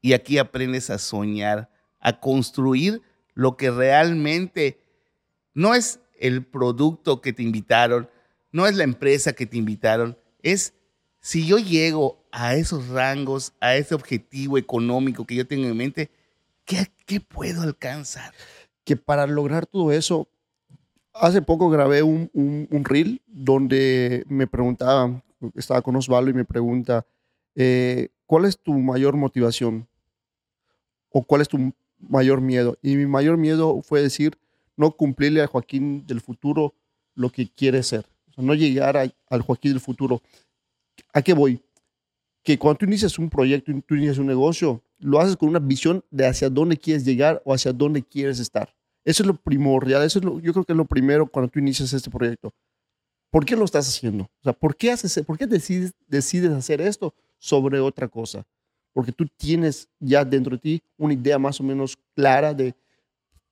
Y 0.02 0.14
aquí 0.14 0.40
aprendes 0.40 0.90
a 0.90 0.98
soñar, 0.98 1.70
a 2.00 2.20
construir 2.20 3.04
lo 3.36 3.56
que 3.56 3.70
realmente 3.70 4.82
no 5.54 5.76
es 5.76 6.00
el 6.20 6.44
producto 6.44 7.22
que 7.22 7.34
te 7.34 7.44
invitaron, 7.44 8.10
no 8.52 8.66
es 8.66 8.76
la 8.76 8.84
empresa 8.84 9.34
que 9.34 9.46
te 9.46 9.58
invitaron, 9.58 10.18
es 10.42 10.74
si 11.26 11.48
yo 11.48 11.58
llego 11.58 12.20
a 12.32 12.54
esos 12.54 12.88
rangos, 12.90 13.52
a 13.60 13.76
ese 13.76 13.96
objetivo 13.96 14.60
económico 14.60 15.26
que 15.26 15.34
yo 15.34 15.48
tengo 15.48 15.66
en 15.66 15.76
mente, 15.76 16.12
¿qué, 16.66 17.20
puedo 17.20 17.64
alcanzar? 17.64 18.32
Que 18.84 18.96
para 18.96 19.26
lograr 19.26 19.66
todo 19.66 19.92
eso, 19.92 20.28
hace 21.16 21.42
poco 21.42 21.72
grabé 21.72 22.04
un, 22.04 22.30
un, 22.32 22.86
reel 22.86 23.24
donde 23.26 24.24
me 24.30 24.46
preguntaba, 24.46 25.20
estaba 25.56 25.82
con 25.82 25.96
Osvaldo 25.96 26.30
y 26.30 26.36
me 26.36 26.46
pregunta, 26.46 27.08
eh, 27.56 28.10
¿cuál 28.28 28.46
es 28.46 28.60
tu 28.60 28.74
mayor 28.74 29.16
motivación? 29.16 29.88
¿O 31.10 31.24
cuál 31.24 31.42
es 31.42 31.50
tu 31.50 31.74
mayor 32.08 32.40
miedo? 32.40 32.78
Y 32.84 32.98
mi 32.98 33.08
mayor 33.08 33.38
miedo 33.38 33.82
fue 33.82 34.00
decir, 34.00 34.38
no 34.78 34.92
cumplirle 34.92 35.42
a 35.42 35.48
Joaquín 35.48 36.06
del 36.06 36.22
futuro 36.22 36.76
lo 37.16 37.32
que 37.32 37.50
quiere 37.50 37.82
ser. 37.82 38.06
O 38.30 38.34
sea, 38.34 38.44
no 38.44 38.54
llegar 38.54 38.96
al 38.96 39.42
Joaquín 39.42 39.72
del 39.72 39.82
futuro. 39.82 40.22
¿A 41.14 41.22
qué 41.22 41.34
voy? 41.34 41.62
Que 42.44 42.58
cuando 42.58 42.80
tú 42.80 42.86
inicias 42.86 43.18
un 43.18 43.30
proyecto, 43.30 43.72
tú 43.88 43.96
inicias 43.96 44.18
un 44.18 44.28
negocio, 44.28 44.82
lo 45.00 45.20
haces 45.20 45.36
con 45.36 45.50
una 45.50 45.60
visión 45.60 46.04
de 46.12 46.28
hacia 46.28 46.50
dónde 46.50 46.78
quieres 46.78 47.06
llegar 47.06 47.42
o 47.46 47.54
hacia 47.54 47.74
dónde 47.74 48.04
quieres 48.04 48.40
estar. 48.40 48.74
Eso 49.04 49.24
es 49.24 49.28
lo 49.28 49.36
primordial, 49.36 50.04
eso 50.04 50.20
es 50.20 50.26
lo, 50.26 50.40
yo 50.40 50.52
creo 50.52 50.66
que 50.66 50.74
es 50.74 50.78
lo 50.78 50.86
primero 50.86 51.28
cuando 51.28 51.50
tú 51.50 51.60
inicias 51.60 51.94
este 51.94 52.10
proyecto. 52.10 52.54
¿Por 53.30 53.46
qué 53.46 53.56
lo 53.56 53.66
estás 53.66 53.88
haciendo? 53.88 54.24
O 54.24 54.44
sea, 54.44 54.54
¿por 54.54 54.76
qué, 54.76 54.92
haces, 54.92 55.22
por 55.26 55.38
qué 55.38 55.46
decides, 55.46 55.94
decides 56.08 56.52
hacer 56.52 56.82
esto 56.82 57.14
sobre 57.38 57.80
otra 57.80 58.08
cosa? 58.08 58.46
Porque 58.94 59.12
tú 59.12 59.26
tienes 59.38 59.90
ya 60.00 60.24
dentro 60.24 60.56
de 60.56 60.62
ti 60.62 60.84
una 60.98 61.14
idea 61.14 61.38
más 61.38 61.60
o 61.60 61.64
menos 61.64 61.98
clara 62.16 62.54
de 62.54 62.74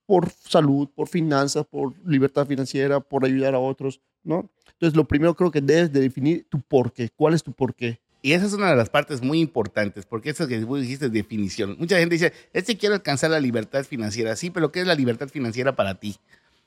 por 0.06 0.30
salud, 0.30 0.88
por 0.94 1.08
finanzas, 1.08 1.66
por 1.66 1.94
libertad 2.06 2.46
financiera, 2.46 3.00
por 3.00 3.24
ayudar 3.24 3.54
a 3.54 3.58
otros, 3.58 4.00
¿no? 4.24 4.50
Entonces, 4.72 4.96
lo 4.96 5.06
primero 5.06 5.34
creo 5.34 5.50
que 5.50 5.60
debes 5.60 5.92
de 5.92 6.00
definir 6.00 6.46
tu 6.48 6.60
por 6.60 6.92
qué. 6.92 7.10
¿Cuál 7.14 7.34
es 7.34 7.42
tu 7.42 7.52
por 7.52 7.74
qué? 7.74 8.00
Y 8.22 8.32
esa 8.32 8.46
es 8.46 8.54
una 8.54 8.70
de 8.70 8.76
las 8.76 8.88
partes 8.88 9.22
muy 9.22 9.38
importantes, 9.40 10.06
porque 10.06 10.30
eso 10.30 10.48
que 10.48 10.58
tú 10.58 10.76
dijiste 10.76 11.06
es 11.06 11.12
definición. 11.12 11.76
Mucha 11.78 11.98
gente 11.98 12.14
dice, 12.14 12.32
es 12.52 12.64
que 12.64 12.76
quiero 12.78 12.94
alcanzar 12.94 13.30
la 13.30 13.38
libertad 13.38 13.84
financiera. 13.84 14.34
Sí, 14.34 14.50
pero 14.50 14.72
¿qué 14.72 14.80
es 14.80 14.86
la 14.86 14.94
libertad 14.94 15.28
financiera 15.28 15.76
para 15.76 16.00
ti? 16.00 16.16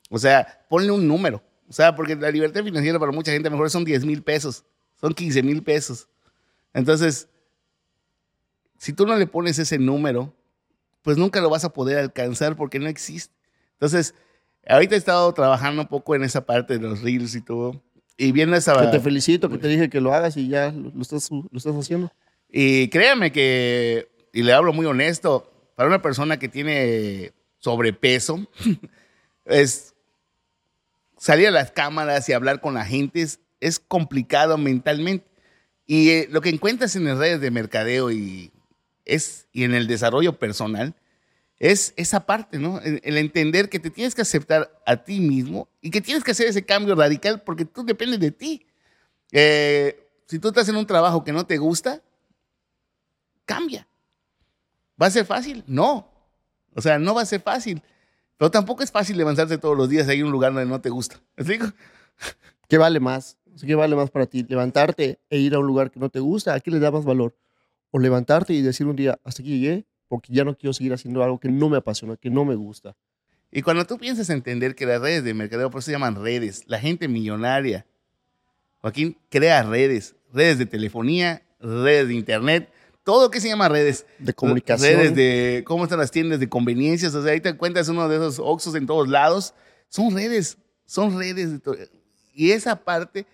O 0.08 0.18
sea, 0.18 0.64
ponle 0.68 0.92
un 0.92 1.08
número. 1.08 1.42
O 1.68 1.72
sea, 1.72 1.94
porque 1.94 2.16
la 2.16 2.30
libertad 2.30 2.62
financiera 2.62 2.98
para 2.98 3.12
mucha 3.12 3.32
gente 3.32 3.50
mejor 3.50 3.70
son 3.70 3.84
10 3.84 4.04
mil 4.04 4.22
pesos, 4.22 4.64
son 5.00 5.12
15 5.12 5.42
mil 5.42 5.62
pesos. 5.62 6.08
Entonces, 6.72 7.28
si 8.78 8.92
tú 8.92 9.04
no 9.04 9.16
le 9.16 9.26
pones 9.26 9.58
ese 9.58 9.78
número, 9.78 10.32
pues 11.02 11.18
nunca 11.18 11.40
lo 11.40 11.50
vas 11.50 11.64
a 11.64 11.72
poder 11.72 11.98
alcanzar 11.98 12.56
porque 12.56 12.78
no 12.78 12.86
existe. 12.86 13.34
Entonces, 13.72 14.14
ahorita 14.68 14.94
he 14.94 14.98
estado 14.98 15.32
trabajando 15.32 15.82
un 15.82 15.88
poco 15.88 16.14
en 16.14 16.24
esa 16.24 16.44
parte 16.44 16.78
de 16.78 16.80
los 16.80 17.02
reels 17.02 17.34
y 17.34 17.40
todo. 17.40 17.82
Y 18.16 18.32
viendo 18.32 18.56
esa... 18.56 18.80
Que 18.80 18.98
te 18.98 19.00
felicito, 19.00 19.48
que 19.48 19.58
te 19.58 19.68
dije 19.68 19.88
que 19.88 20.00
lo 20.00 20.12
hagas 20.12 20.36
y 20.36 20.48
ya 20.48 20.72
lo, 20.72 21.00
estás, 21.00 21.30
lo 21.30 21.48
estás 21.52 21.74
haciendo. 21.74 22.12
Y 22.50 22.88
créame 22.88 23.30
que, 23.30 24.08
y 24.32 24.42
le 24.42 24.52
hablo 24.52 24.72
muy 24.72 24.86
honesto, 24.86 25.52
para 25.76 25.88
una 25.88 26.02
persona 26.02 26.38
que 26.38 26.48
tiene 26.48 27.32
sobrepeso, 27.58 28.48
es 29.44 29.94
salir 31.16 31.48
a 31.48 31.52
las 31.52 31.70
cámaras 31.70 32.28
y 32.28 32.32
hablar 32.32 32.60
con 32.60 32.74
la 32.74 32.84
gente 32.84 33.22
es, 33.22 33.40
es 33.60 33.78
complicado 33.78 34.58
mentalmente. 34.58 35.26
Y 35.86 36.10
eh, 36.10 36.28
lo 36.30 36.40
que 36.40 36.50
encuentras 36.50 36.96
en 36.96 37.04
las 37.04 37.18
redes 37.18 37.40
de 37.40 37.50
mercadeo 37.50 38.10
y, 38.10 38.52
es, 39.04 39.48
y 39.52 39.64
en 39.64 39.74
el 39.74 39.86
desarrollo 39.86 40.38
personal 40.38 40.94
es 41.58 41.92
esa 41.96 42.24
parte, 42.24 42.58
¿no? 42.58 42.80
El, 42.80 43.16
entender 43.18 43.68
que 43.68 43.80
te 43.80 43.90
tienes 43.90 44.14
que 44.14 44.22
aceptar 44.22 44.70
a 44.86 44.96
ti 44.96 45.20
mismo 45.20 45.68
y 45.80 45.90
que 45.90 46.00
tienes 46.00 46.22
que 46.22 46.30
hacer 46.30 46.46
ese 46.46 46.64
cambio 46.64 46.94
radical 46.94 47.42
porque 47.42 47.64
tú 47.64 47.84
dependes 47.84 48.20
de 48.20 48.30
ti. 48.30 48.66
Eh, 49.32 50.08
si 50.26 50.38
tú 50.38 50.48
estás 50.48 50.68
en 50.68 50.76
un 50.76 50.86
trabajo 50.86 51.24
que 51.24 51.32
no 51.32 51.46
te 51.46 51.58
gusta, 51.58 52.00
cambia. 53.44 53.88
¿Va 55.00 55.06
a 55.06 55.10
ser 55.10 55.26
fácil? 55.26 55.64
No. 55.66 56.08
O 56.74 56.80
sea, 56.80 56.98
no 56.98 57.14
va 57.14 57.22
a 57.22 57.26
ser 57.26 57.40
fácil. 57.40 57.82
Pero 58.36 58.50
tampoco 58.50 58.84
es 58.84 58.92
fácil 58.92 59.16
levantarte 59.16 59.58
todos 59.58 59.76
los 59.76 59.88
días 59.88 60.06
ahí 60.08 60.20
en 60.20 60.26
un 60.26 60.32
lugar 60.32 60.52
donde 60.52 60.68
no 60.68 60.80
te 60.80 60.90
gusta. 60.90 61.16
¿Me 61.36 61.42
explico? 61.42 61.66
¿Qué 62.68 62.78
vale 62.78 63.00
más? 63.00 63.36
¿Qué 63.66 63.74
vale 63.74 63.96
más 63.96 64.10
para 64.10 64.26
ti? 64.26 64.44
¿Levantarte 64.48 65.18
e 65.28 65.38
ir 65.38 65.54
a 65.54 65.58
un 65.58 65.66
lugar 65.66 65.90
que 65.90 65.98
no 65.98 66.08
te 66.08 66.20
gusta? 66.20 66.54
¿A 66.54 66.60
qué 66.60 66.70
le 66.70 66.78
da 66.78 66.92
más 66.92 67.04
valor? 67.04 67.36
O 67.90 67.98
levantarte 67.98 68.52
y 68.52 68.62
decir 68.62 68.86
un 68.86 68.94
día, 68.94 69.18
hasta 69.24 69.42
aquí 69.42 69.58
llegué, 69.58 69.86
porque 70.08 70.32
ya 70.32 70.44
no 70.44 70.56
quiero 70.56 70.72
seguir 70.72 70.92
haciendo 70.92 71.22
algo 71.22 71.38
que 71.38 71.48
no 71.48 71.68
me 71.68 71.76
apasiona, 71.76 72.16
que 72.16 72.30
no 72.30 72.44
me 72.44 72.54
gusta. 72.54 72.96
Y 73.50 73.62
cuando 73.62 73.86
tú 73.86 73.98
piensas 73.98 74.28
entender 74.30 74.74
que 74.74 74.86
las 74.86 75.00
redes 75.00 75.24
de 75.24 75.34
mercadeo, 75.34 75.70
por 75.70 75.80
eso 75.80 75.86
se 75.86 75.92
llaman 75.92 76.22
redes, 76.22 76.64
la 76.66 76.78
gente 76.78 77.08
millonaria, 77.08 77.86
Joaquín 78.80 79.16
crea 79.28 79.62
redes, 79.62 80.14
redes 80.32 80.58
de 80.58 80.66
telefonía, 80.66 81.42
redes 81.60 82.08
de 82.08 82.14
internet, 82.14 82.70
todo 83.08 83.22
lo 83.24 83.30
que 83.30 83.40
se 83.40 83.48
llama 83.48 83.70
redes. 83.70 84.04
De 84.18 84.34
comunicación. 84.34 84.98
Redes 84.98 85.14
de 85.14 85.64
cómo 85.66 85.84
están 85.84 85.98
las 85.98 86.10
tiendas 86.10 86.40
de 86.40 86.48
conveniencias. 86.50 87.14
O 87.14 87.22
sea, 87.22 87.32
ahí 87.32 87.40
te 87.40 87.48
encuentras 87.48 87.88
uno 87.88 88.06
de 88.06 88.16
esos 88.16 88.38
Oxos 88.38 88.74
en 88.74 88.86
todos 88.86 89.08
lados. 89.08 89.54
Son 89.88 90.14
redes, 90.14 90.58
son 90.84 91.18
redes. 91.18 91.62
De 91.62 91.88
y 92.34 92.50
esa 92.50 92.76
parte, 92.76 93.26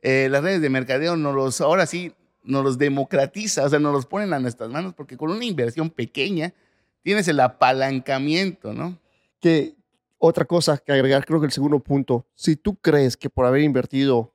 eh, 0.00 0.28
las 0.30 0.42
redes 0.42 0.62
de 0.62 0.70
mercadeo, 0.70 1.14
nos 1.14 1.34
los, 1.34 1.60
ahora 1.60 1.84
sí, 1.84 2.14
nos 2.46 2.64
los 2.64 2.78
democratiza, 2.78 3.64
o 3.64 3.68
sea, 3.68 3.78
nos 3.78 3.92
los 3.92 4.06
ponen 4.06 4.32
a 4.32 4.38
nuestras 4.38 4.70
manos, 4.70 4.94
porque 4.94 5.16
con 5.16 5.30
una 5.30 5.44
inversión 5.44 5.90
pequeña 5.90 6.54
tienes 7.02 7.28
el 7.28 7.40
apalancamiento, 7.40 8.72
¿no? 8.72 8.98
Que 9.40 9.76
otra 10.18 10.44
cosa 10.44 10.78
que 10.78 10.92
agregar, 10.92 11.24
creo 11.26 11.40
que 11.40 11.46
el 11.46 11.52
segundo 11.52 11.80
punto, 11.80 12.26
si 12.34 12.56
tú 12.56 12.76
crees 12.76 13.16
que 13.16 13.28
por 13.28 13.46
haber 13.46 13.62
invertido 13.62 14.34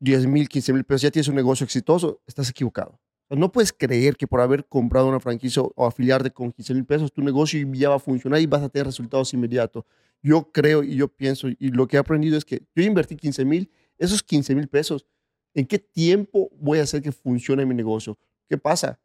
10 0.00 0.26
mil, 0.26 0.48
15 0.48 0.72
mil 0.72 0.84
pesos 0.84 1.02
ya 1.02 1.10
tienes 1.10 1.28
un 1.28 1.36
negocio 1.36 1.64
exitoso, 1.64 2.20
estás 2.26 2.50
equivocado. 2.50 2.98
No 3.30 3.50
puedes 3.50 3.72
creer 3.72 4.16
que 4.16 4.26
por 4.26 4.40
haber 4.40 4.66
comprado 4.66 5.08
una 5.08 5.20
franquicia 5.20 5.62
o 5.62 5.86
afiliarte 5.86 6.30
con 6.30 6.52
15 6.52 6.74
mil 6.74 6.84
pesos, 6.84 7.12
tu 7.12 7.22
negocio 7.22 7.66
ya 7.72 7.88
va 7.88 7.96
a 7.96 7.98
funcionar 7.98 8.40
y 8.40 8.46
vas 8.46 8.62
a 8.62 8.68
tener 8.68 8.86
resultados 8.86 9.32
inmediatos. 9.32 9.84
Yo 10.22 10.50
creo 10.52 10.82
y 10.82 10.96
yo 10.96 11.08
pienso, 11.08 11.48
y 11.48 11.70
lo 11.70 11.86
que 11.88 11.96
he 11.96 12.00
aprendido 12.00 12.36
es 12.36 12.44
que 12.44 12.62
yo 12.74 12.82
invertí 12.82 13.16
15 13.16 13.44
mil, 13.44 13.70
esos 13.96 14.22
15 14.22 14.54
mil 14.54 14.68
pesos, 14.68 15.06
¿en 15.54 15.66
qué 15.66 15.78
tiempo 15.78 16.50
voy 16.58 16.78
a 16.78 16.82
hacer 16.82 17.02
que 17.02 17.12
funcione 17.12 17.66
mi 17.66 17.74
negocio? 17.74 18.18
¿Qué 18.48 18.58
pasa? 18.58 18.98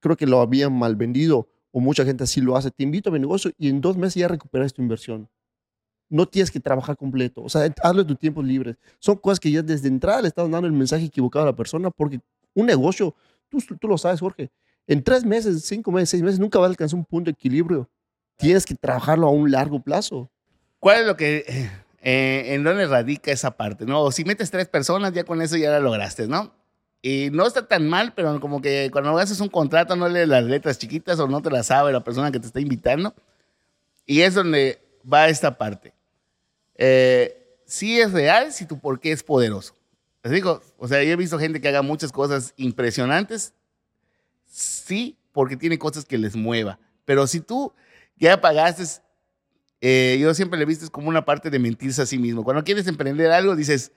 Creo 0.00 0.16
que 0.16 0.26
lo 0.26 0.40
habían 0.40 0.72
mal 0.76 0.96
vendido 0.96 1.48
o 1.70 1.80
mucha 1.80 2.04
gente 2.04 2.24
así 2.24 2.40
lo 2.40 2.56
hace. 2.56 2.70
Te 2.70 2.82
invito 2.82 3.10
a 3.10 3.12
mi 3.12 3.18
negocio 3.18 3.52
y 3.58 3.68
en 3.68 3.80
dos 3.80 3.96
meses 3.96 4.14
ya 4.16 4.28
recuperas 4.28 4.72
tu 4.72 4.82
inversión. 4.82 5.28
No 6.08 6.26
tienes 6.26 6.50
que 6.50 6.60
trabajar 6.60 6.96
completo. 6.96 7.42
O 7.42 7.48
sea, 7.48 7.72
hazlo 7.82 8.02
en 8.02 8.06
tus 8.06 8.18
tiempos 8.18 8.44
libres. 8.44 8.76
Son 8.98 9.16
cosas 9.16 9.40
que 9.40 9.50
ya 9.50 9.62
desde 9.62 9.88
entrada 9.88 10.22
le 10.22 10.28
estás 10.28 10.48
dando 10.50 10.66
el 10.66 10.72
mensaje 10.72 11.06
equivocado 11.06 11.44
a 11.44 11.50
la 11.50 11.56
persona 11.56 11.90
porque 11.90 12.20
un 12.54 12.66
negocio 12.66 13.14
Tú, 13.48 13.88
lo 13.88 13.98
sabes, 13.98 14.20
Jorge. 14.20 14.50
En 14.86 15.02
tres 15.02 15.24
meses, 15.24 15.64
cinco 15.64 15.90
meses, 15.90 16.10
seis 16.10 16.22
meses, 16.22 16.38
nunca 16.38 16.58
vas 16.58 16.66
a 16.66 16.70
alcanzar 16.70 16.98
un 16.98 17.04
punto 17.04 17.30
de 17.30 17.32
equilibrio. 17.32 17.88
Tienes 18.36 18.66
que 18.66 18.74
trabajarlo 18.74 19.26
a 19.26 19.30
un 19.30 19.50
largo 19.50 19.80
plazo. 19.80 20.30
¿Cuál 20.78 21.00
es 21.00 21.06
lo 21.06 21.16
que, 21.16 21.70
eh, 22.00 22.54
en 22.54 22.64
dónde 22.64 22.86
radica 22.86 23.30
esa 23.30 23.56
parte? 23.56 23.84
¿no? 23.84 24.10
Si 24.10 24.24
metes 24.24 24.50
tres 24.50 24.68
personas, 24.68 25.12
ya 25.12 25.24
con 25.24 25.42
eso 25.42 25.56
ya 25.56 25.78
lo 25.78 25.90
lograste, 25.90 26.26
¿no? 26.26 26.54
Y 27.02 27.30
no 27.32 27.46
está 27.46 27.68
tan 27.68 27.88
mal, 27.88 28.14
pero 28.14 28.40
como 28.40 28.60
que 28.60 28.88
cuando 28.90 29.16
haces 29.18 29.40
un 29.40 29.48
contrato 29.48 29.94
no 29.94 30.08
lees 30.08 30.28
las 30.28 30.44
letras 30.44 30.78
chiquitas 30.78 31.20
o 31.20 31.28
no 31.28 31.40
te 31.40 31.50
las 31.50 31.66
sabe 31.66 31.92
la 31.92 32.02
persona 32.02 32.32
que 32.32 32.40
te 32.40 32.46
está 32.46 32.60
invitando. 32.60 33.14
Y 34.06 34.22
es 34.22 34.34
donde 34.34 34.80
va 35.10 35.28
esta 35.28 35.56
parte. 35.56 35.92
Eh, 36.74 37.58
sí 37.64 38.00
es 38.00 38.12
real 38.12 38.52
si 38.52 38.66
tu 38.66 38.78
por 38.78 38.98
qué 38.98 39.12
es 39.12 39.22
poderoso 39.22 39.74
digo, 40.30 40.62
o 40.78 40.88
sea, 40.88 41.02
yo 41.02 41.12
he 41.12 41.16
visto 41.16 41.38
gente 41.38 41.60
que 41.60 41.68
haga 41.68 41.82
muchas 41.82 42.12
cosas 42.12 42.52
impresionantes, 42.56 43.52
sí, 44.46 45.16
porque 45.32 45.56
tiene 45.56 45.78
cosas 45.78 46.04
que 46.04 46.18
les 46.18 46.36
mueva. 46.36 46.78
Pero 47.04 47.26
si 47.26 47.40
tú 47.40 47.72
ya 48.16 48.40
pagaste, 48.40 48.84
eh, 49.88 50.18
yo 50.18 50.34
siempre 50.34 50.58
le 50.58 50.64
visto 50.64 50.90
como 50.90 51.08
una 51.08 51.24
parte 51.24 51.48
de 51.48 51.60
mentirse 51.60 52.02
a 52.02 52.06
sí 52.06 52.18
mismo. 52.18 52.42
Cuando 52.42 52.64
quieres 52.64 52.88
emprender 52.88 53.30
algo, 53.30 53.54
dices, 53.54 53.92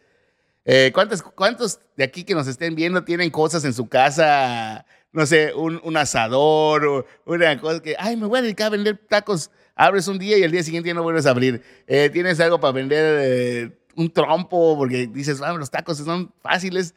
eh, 0.64 0.92
¿cuántos, 0.94 1.24
¿cuántos 1.24 1.80
de 1.98 2.04
aquí 2.04 2.24
que 2.24 2.36
nos 2.36 2.46
estén 2.46 2.76
viendo 2.76 3.04
tienen 3.04 3.32
cosas 3.32 3.66
en 3.66 3.74
su 3.74 3.90
casa? 3.90 4.86
No 5.12 5.26
sé, 5.26 5.52
un, 5.56 5.82
un 5.84 5.98
asador 5.98 6.86
o 6.86 7.06
una 7.26 7.60
cosa 7.60 7.82
que, 7.82 7.96
ay, 7.98 8.18
me 8.18 8.28
voy 8.28 8.38
a 8.38 8.44
dedicar 8.44 8.68
a 8.68 8.70
vender 8.70 9.00
tacos. 9.10 9.50
Abres 9.74 10.08
un 10.08 10.20
día 10.20 10.38
y 10.38 10.44
el 10.44 10.52
día 10.52 10.62
siguiente 10.62 10.90
ya 10.90 10.94
no 10.94 11.02
vuelves 11.02 11.26
a 11.26 11.32
abrir. 11.32 11.64
Eh, 11.88 12.12
tienes 12.14 12.40
algo 12.40 12.60
para 12.60 12.74
vender 12.74 13.80
un 13.96 14.14
trompo 14.14 14.78
porque 14.78 15.08
dices, 15.08 15.42
ah, 15.42 15.54
los 15.54 15.72
tacos 15.72 15.98
son 15.98 16.32
fáciles, 16.40 16.94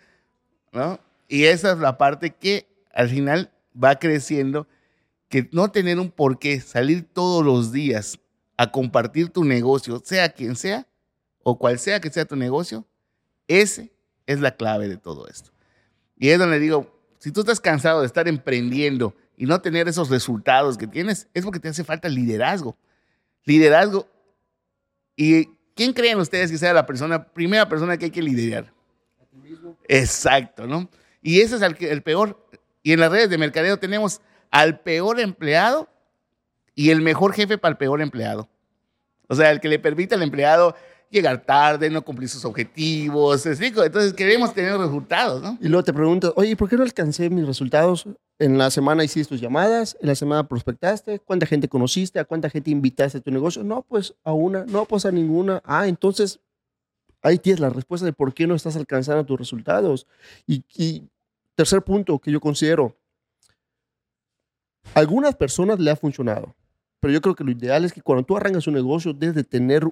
¿no? 0.70 1.00
Y 1.28 1.44
esa 1.44 1.72
es 1.72 1.78
la 1.78 1.96
parte 1.96 2.28
que 2.28 2.66
al 2.92 3.08
final 3.08 3.50
va 3.82 3.99
creciendo, 3.99 4.68
que 5.30 5.49
no 5.50 5.70
tener 5.70 5.99
un 5.99 6.11
porqué, 6.11 6.61
salir 6.61 7.06
todos 7.11 7.42
los 7.42 7.72
días 7.72 8.18
a 8.56 8.71
compartir 8.71 9.30
tu 9.30 9.44
negocio, 9.44 10.00
sea 10.04 10.28
quien 10.28 10.56
sea, 10.56 10.87
o 11.42 11.59
cual 11.59 11.78
sea 11.78 12.00
que 12.00 12.11
sea 12.11 12.25
tu 12.25 12.37
negocio, 12.37 12.87
ese 13.49 13.92
es 14.26 14.40
la 14.40 14.56
clave 14.56 14.88
de 14.88 14.97
todo 14.97 15.26
esto. 15.26 15.50
Y 16.16 16.28
es 16.28 16.38
donde 16.38 16.59
digo, 16.59 17.00
si 17.18 17.32
tú 17.32 17.40
estás 17.40 17.61
cansado 17.61 18.00
de 18.00 18.06
estar 18.06 18.28
emprendiendo 18.28 19.14
y 19.37 19.47
no 19.47 19.61
tener 19.61 19.88
esos 19.88 20.09
resultados 20.09 20.78
que 20.78 20.87
tienes, 20.87 21.28
es 21.35 21.44
porque 21.44 21.59
te 21.59 21.68
hace 21.68 21.85
falta 21.85 22.09
liderazgo. 22.09 22.76
Liderazgo. 23.44 24.06
Y 25.16 25.49
¿Quién 25.75 25.92
creen 25.92 26.18
ustedes 26.18 26.50
que 26.50 26.59
sea 26.59 26.73
la 26.73 26.87
persona, 26.87 27.25
primera 27.25 27.68
persona 27.68 27.97
que 27.97 28.06
hay 28.06 28.11
que 28.11 28.23
liderar? 28.23 28.73
A 29.21 29.25
ti 29.25 29.37
mismo. 29.37 29.76
Exacto, 29.88 30.66
¿no? 30.66 30.88
Y 31.23 31.40
ese 31.40 31.56
es 31.56 31.62
el, 31.62 32.02
peor. 32.02 32.47
Y 32.82 32.92
en 32.92 33.00
las 33.00 33.11
redes 33.11 33.30
de 33.30 33.38
mercadeo 33.38 33.78
tenemos 33.78 34.21
al 34.50 34.80
peor 34.80 35.21
empleado 35.21 35.88
y 36.75 36.91
el 36.91 37.00
mejor 37.00 37.33
jefe 37.33 37.59
para 37.59 37.73
el 37.73 37.76
peor 37.76 38.00
empleado. 38.00 38.49
O 39.29 39.35
sea, 39.35 39.50
el 39.50 39.61
que 39.61 39.69
le 39.69 39.79
permite 39.79 40.14
al 40.14 40.23
empleado 40.23 40.75
llegar 41.12 41.45
tarde, 41.45 41.91
no 41.91 42.02
cumplir 42.02 42.29
sus 42.29 42.45
objetivos. 42.45 43.45
Entonces 43.47 44.14
queremos 44.14 44.55
tener 44.55 44.76
resultados, 44.79 45.43
¿no? 45.43 45.59
Y 45.61 45.69
luego 45.69 45.85
te 45.85 45.93
preguntas, 45.93 46.33
oye, 46.37 46.57
¿por 46.57 46.69
qué 46.69 46.76
no 46.76 46.83
alcancé 46.83 47.29
mis 47.31 47.47
resultados? 47.47 48.07
En 48.38 48.59
la 48.59 48.71
semana 48.71 49.05
hiciste 49.05 49.29
tus 49.29 49.41
llamadas, 49.41 49.97
en 50.00 50.09
la 50.09 50.14
semana 50.14 50.49
prospectaste, 50.49 51.21
¿cuánta 51.21 51.47
gente 51.47 51.69
conociste? 51.69 52.19
¿A 52.19 52.25
cuánta 52.25 52.50
gente 52.50 52.71
invitaste 52.71 53.19
a 53.19 53.21
tu 53.21 53.31
negocio? 53.31 53.62
No, 53.62 53.83
pues 53.83 54.14
a 54.25 54.33
una, 54.33 54.64
no, 54.64 54.87
pues 54.87 55.05
a 55.05 55.12
ninguna. 55.12 55.62
Ah, 55.64 55.87
entonces 55.87 56.41
ahí 57.23 57.38
tienes 57.38 57.61
la 57.61 57.69
respuesta 57.69 58.05
de 58.05 58.12
por 58.12 58.35
qué 58.35 58.47
no 58.47 58.55
estás 58.55 58.75
alcanzando 58.75 59.25
tus 59.25 59.38
resultados. 59.38 60.07
Y, 60.47 60.64
y 60.75 61.05
tercer 61.55 61.83
punto 61.83 62.19
que 62.19 62.33
yo 62.33 62.41
considero, 62.41 62.97
algunas 64.95 65.37
personas 65.37 65.79
le 65.79 65.91
ha 65.91 65.97
funcionado, 65.97 66.55
pero 67.02 67.12
yo 67.12 67.21
creo 67.21 67.35
que 67.35 67.42
lo 67.42 67.50
ideal 67.50 67.85
es 67.85 67.92
que 67.92 68.00
cuando 68.00 68.25
tú 68.25 68.37
arrancas 68.37 68.64
un 68.68 68.75
negocio, 68.75 69.12
debes 69.12 69.35
de 69.35 69.42
tener 69.42 69.85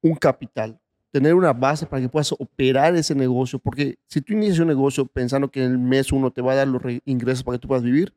un 0.00 0.14
capital, 0.14 0.80
tener 1.10 1.34
una 1.34 1.52
base 1.52 1.84
para 1.84 2.00
que 2.00 2.08
puedas 2.08 2.32
operar 2.32 2.96
ese 2.96 3.14
negocio, 3.14 3.58
porque 3.58 3.98
si 4.06 4.22
tú 4.22 4.32
inicias 4.32 4.60
un 4.60 4.68
negocio 4.68 5.04
pensando 5.04 5.50
que 5.50 5.62
en 5.62 5.72
el 5.72 5.78
mes 5.78 6.10
uno 6.10 6.30
te 6.30 6.40
va 6.40 6.52
a 6.52 6.56
dar 6.56 6.68
los 6.68 6.80
ingresos 7.04 7.44
para 7.44 7.58
que 7.58 7.60
tú 7.60 7.68
puedas 7.68 7.84
vivir, 7.84 8.14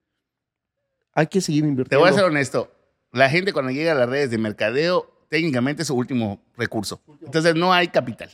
hay 1.14 1.28
que 1.28 1.42
seguir 1.42 1.66
invirtiendo. 1.66 1.90
Te 1.90 1.98
voy 1.98 2.10
a 2.10 2.14
ser 2.14 2.24
honesto, 2.24 2.72
la 3.12 3.30
gente 3.30 3.52
cuando 3.52 3.72
llega 3.72 3.92
a 3.92 3.96
las 3.96 4.08
redes 4.08 4.32
de 4.32 4.38
mercadeo, 4.38 5.12
técnicamente 5.28 5.82
es 5.82 5.90
su 5.90 5.96
último 5.96 6.42
recurso. 6.56 7.02
Entonces 7.22 7.54
no 7.56 7.74
hay 7.74 7.90
capital. 7.90 8.30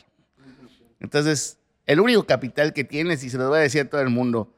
Entonces, 1.00 1.58
el 1.86 1.98
único 1.98 2.22
capital 2.22 2.72
que 2.72 2.84
tienes, 2.84 3.24
y 3.24 3.30
se 3.30 3.36
lo 3.36 3.48
voy 3.48 3.58
a 3.58 3.62
decir 3.62 3.80
a 3.80 3.90
todo 3.90 4.00
el 4.00 4.10
mundo, 4.10 4.54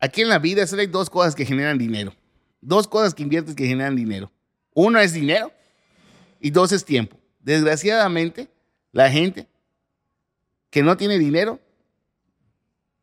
aquí 0.00 0.22
en 0.22 0.28
la 0.30 0.40
vida 0.40 0.66
solo 0.66 0.82
hay 0.82 0.88
dos 0.88 1.08
cosas 1.08 1.36
que 1.36 1.46
generan 1.46 1.78
dinero. 1.78 2.12
Dos 2.60 2.86
cosas 2.86 3.14
que 3.14 3.22
inviertes 3.22 3.54
que 3.54 3.66
generan 3.66 3.96
dinero. 3.96 4.30
Uno 4.74 4.98
es 4.98 5.12
dinero 5.12 5.52
y 6.40 6.50
dos 6.50 6.72
es 6.72 6.84
tiempo. 6.84 7.16
Desgraciadamente, 7.40 8.48
la 8.92 9.10
gente 9.10 9.48
que 10.70 10.82
no 10.82 10.96
tiene 10.96 11.18
dinero 11.18 11.58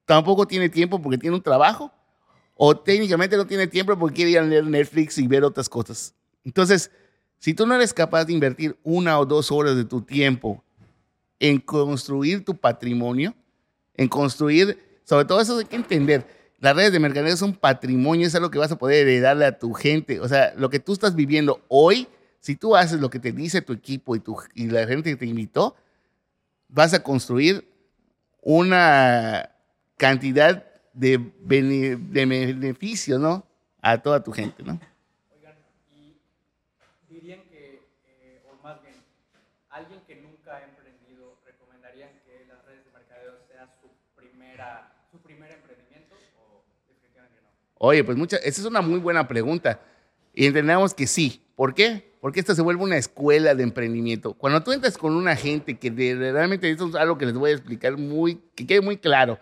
tampoco 0.05 0.47
tiene 0.47 0.69
tiempo 0.69 1.01
porque 1.01 1.17
tiene 1.17 1.35
un 1.35 1.41
trabajo 1.41 1.91
o 2.55 2.75
técnicamente 2.75 3.37
no 3.37 3.45
tiene 3.45 3.67
tiempo 3.67 3.97
porque 3.97 4.15
quiere 4.15 4.31
ir 4.31 4.39
a 4.39 4.43
leer 4.43 4.65
Netflix 4.65 5.17
y 5.17 5.27
ver 5.27 5.43
otras 5.43 5.69
cosas. 5.69 6.13
Entonces, 6.43 6.91
si 7.39 7.53
tú 7.53 7.67
no 7.67 7.75
eres 7.75 7.93
capaz 7.93 8.25
de 8.25 8.33
invertir 8.33 8.77
una 8.83 9.19
o 9.19 9.25
dos 9.25 9.51
horas 9.51 9.75
de 9.75 9.85
tu 9.85 10.01
tiempo 10.01 10.63
en 11.39 11.59
construir 11.59 12.43
tu 12.43 12.55
patrimonio, 12.55 13.35
en 13.95 14.07
construir, 14.07 14.99
sobre 15.03 15.25
todo 15.25 15.39
eso 15.39 15.57
hay 15.57 15.65
que 15.65 15.75
entender, 15.75 16.25
las 16.59 16.75
redes 16.75 16.91
de 16.91 16.99
mercadeo 16.99 17.37
son 17.37 17.53
patrimonio, 17.53 18.27
es 18.27 18.35
algo 18.35 18.49
que 18.49 18.57
vas 18.57 18.71
a 18.71 18.77
poder 18.77 19.07
heredarle 19.07 19.45
a 19.45 19.57
tu 19.57 19.73
gente. 19.73 20.19
O 20.19 20.27
sea, 20.27 20.53
lo 20.57 20.69
que 20.69 20.79
tú 20.79 20.93
estás 20.93 21.15
viviendo 21.15 21.63
hoy, 21.67 22.07
si 22.39 22.55
tú 22.55 22.75
haces 22.75 22.99
lo 22.99 23.09
que 23.09 23.19
te 23.19 23.31
dice 23.31 23.61
tu 23.61 23.73
equipo 23.73 24.15
y, 24.15 24.19
tu, 24.19 24.37
y 24.55 24.67
la 24.67 24.87
gente 24.87 25.11
que 25.11 25.17
te 25.17 25.25
invitó, 25.25 25.75
vas 26.69 26.93
a 26.93 27.03
construir 27.03 27.67
una 28.41 29.51
cantidad 29.97 30.63
de, 30.93 31.31
de 31.41 32.25
beneficio, 32.25 33.19
¿no? 33.19 33.45
A 33.81 34.01
toda 34.01 34.23
tu 34.23 34.31
gente, 34.31 34.63
¿no? 34.63 34.79
Oigan, 35.35 35.55
y 35.91 36.17
dirían 37.07 37.41
que, 37.49 37.81
eh, 38.07 38.41
o 38.49 38.63
más 38.63 38.81
bien, 38.81 38.95
alguien 39.69 40.01
que 40.07 40.15
nunca 40.15 40.57
ha 40.57 40.63
emprendido, 40.63 41.37
¿recomendarían 41.45 42.09
que 42.25 42.45
las 42.47 42.65
redes 42.65 42.85
de 42.85 42.91
mercadeo 42.91 43.33
sea 43.47 43.69
su, 43.79 43.89
primera, 44.15 44.91
su 45.11 45.19
primer 45.19 45.51
emprendimiento 45.51 46.15
o 46.41 46.63
definitivamente 46.89 47.41
no? 47.41 47.49
Oye, 47.79 48.03
pues 48.03 48.17
mucha, 48.17 48.37
esa 48.37 48.61
es 48.61 48.67
una 48.67 48.81
muy 48.81 48.99
buena 48.99 49.27
pregunta. 49.27 49.79
Y 50.33 50.45
entendemos 50.45 50.93
que 50.93 51.07
sí. 51.07 51.43
¿Por 51.55 51.73
qué? 51.73 52.15
Porque 52.21 52.39
esto 52.39 52.53
se 52.53 52.61
vuelve 52.61 52.83
una 52.83 52.97
escuela 52.97 53.55
de 53.55 53.63
emprendimiento. 53.63 54.33
Cuando 54.33 54.61
tú 54.61 54.71
entras 54.71 54.97
con 54.97 55.15
una 55.15 55.35
gente 55.35 55.77
que 55.77 55.89
realmente, 55.89 56.69
esto 56.69 56.89
es 56.89 56.95
algo 56.95 57.17
que 57.17 57.25
les 57.25 57.35
voy 57.35 57.51
a 57.51 57.53
explicar 57.53 57.97
muy, 57.97 58.39
que 58.55 58.65
quede 58.65 58.81
muy 58.81 58.97
claro 58.97 59.39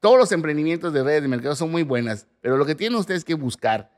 todos 0.00 0.16
los 0.16 0.32
emprendimientos 0.32 0.92
de 0.92 1.02
redes 1.02 1.22
de 1.22 1.28
mercado 1.28 1.56
son 1.56 1.70
muy 1.70 1.82
buenas, 1.82 2.26
pero 2.40 2.56
lo 2.56 2.64
que 2.64 2.74
tienen 2.74 2.98
ustedes 2.98 3.24
que 3.24 3.34
buscar 3.34 3.90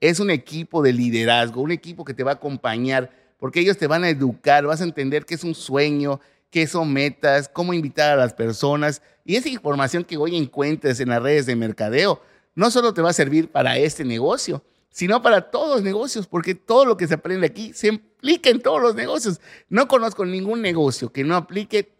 es 0.00 0.18
un 0.18 0.30
equipo 0.30 0.82
de 0.82 0.92
liderazgo, 0.92 1.60
un 1.60 1.72
equipo 1.72 2.04
que 2.04 2.14
te 2.14 2.24
va 2.24 2.32
a 2.32 2.34
acompañar, 2.34 3.10
porque 3.38 3.60
ellos 3.60 3.76
te 3.76 3.86
van 3.86 4.04
a 4.04 4.08
educar, 4.08 4.64
vas 4.64 4.80
a 4.80 4.84
entender 4.84 5.26
qué 5.26 5.34
es 5.34 5.44
un 5.44 5.54
sueño, 5.54 6.20
qué 6.50 6.66
son 6.66 6.92
metas, 6.92 7.48
cómo 7.48 7.74
invitar 7.74 8.12
a 8.12 8.16
las 8.16 8.32
personas. 8.32 9.02
Y 9.24 9.36
esa 9.36 9.48
información 9.48 10.04
que 10.04 10.16
hoy 10.16 10.36
encuentres 10.36 11.00
en 11.00 11.10
las 11.10 11.22
redes 11.22 11.46
de 11.46 11.54
mercadeo 11.54 12.22
no 12.54 12.70
solo 12.70 12.94
te 12.94 13.02
va 13.02 13.10
a 13.10 13.14
servir 13.14 13.50
para 13.50 13.76
este 13.76 14.04
negocio, 14.04 14.62
sino 14.90 15.22
para 15.22 15.50
todos 15.50 15.76
los 15.76 15.82
negocios, 15.82 16.26
porque 16.26 16.54
todo 16.54 16.84
lo 16.84 16.96
que 16.96 17.06
se 17.06 17.14
aprende 17.14 17.46
aquí 17.46 17.72
se 17.72 17.88
aplica 17.88 18.50
en 18.50 18.60
todos 18.60 18.80
los 18.80 18.94
negocios. 18.94 19.40
No 19.68 19.88
conozco 19.88 20.24
ningún 20.24 20.60
negocio 20.60 21.12
que 21.12 21.24
no 21.24 21.36
aplique 21.36 21.92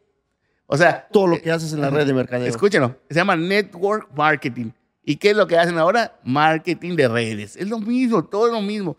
o 0.66 0.76
sea, 0.78 1.06
todo 1.12 1.26
lo 1.26 1.42
que 1.42 1.50
haces 1.50 1.74
en 1.74 1.82
la 1.82 1.90
red 1.90 2.06
de 2.06 2.14
mercadeo. 2.14 2.48
Escúchenlo, 2.48 2.96
se 3.10 3.16
llama 3.16 3.36
network 3.36 4.08
marketing. 4.16 4.70
¿Y 5.04 5.16
qué 5.16 5.32
es 5.32 5.36
lo 5.36 5.46
que 5.46 5.58
hacen 5.58 5.76
ahora? 5.76 6.18
Marketing 6.24 6.96
de 6.96 7.08
redes. 7.08 7.56
Es 7.56 7.68
lo 7.68 7.78
mismo, 7.78 8.24
todo 8.24 8.46
es 8.46 8.54
lo 8.54 8.62
mismo. 8.62 8.96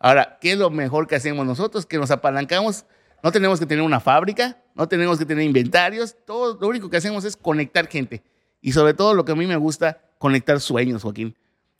Ahora, 0.00 0.38
¿qué 0.40 0.52
es 0.52 0.58
lo 0.58 0.70
mejor 0.70 1.06
que 1.06 1.14
hacemos 1.14 1.46
nosotros? 1.46 1.86
Que 1.86 1.98
nos 1.98 2.10
apalancamos. 2.10 2.84
No 3.22 3.30
tenemos 3.30 3.60
que 3.60 3.66
tener 3.66 3.84
una 3.84 4.00
fábrica, 4.00 4.58
no 4.74 4.88
tenemos 4.88 5.16
que 5.16 5.24
tener 5.24 5.44
inventarios. 5.44 6.16
Todo 6.26 6.58
lo 6.60 6.66
único 6.66 6.90
que 6.90 6.96
hacemos 6.96 7.24
es 7.24 7.36
conectar 7.36 7.86
gente. 7.86 8.24
Y 8.60 8.72
sobre 8.72 8.92
todo 8.92 9.14
lo 9.14 9.24
que 9.24 9.30
a 9.30 9.36
mí 9.36 9.46
me 9.46 9.56
gusta, 9.56 10.00
conectar 10.24 10.60
sueños, 10.60 11.02
Joaquín. 11.02 11.34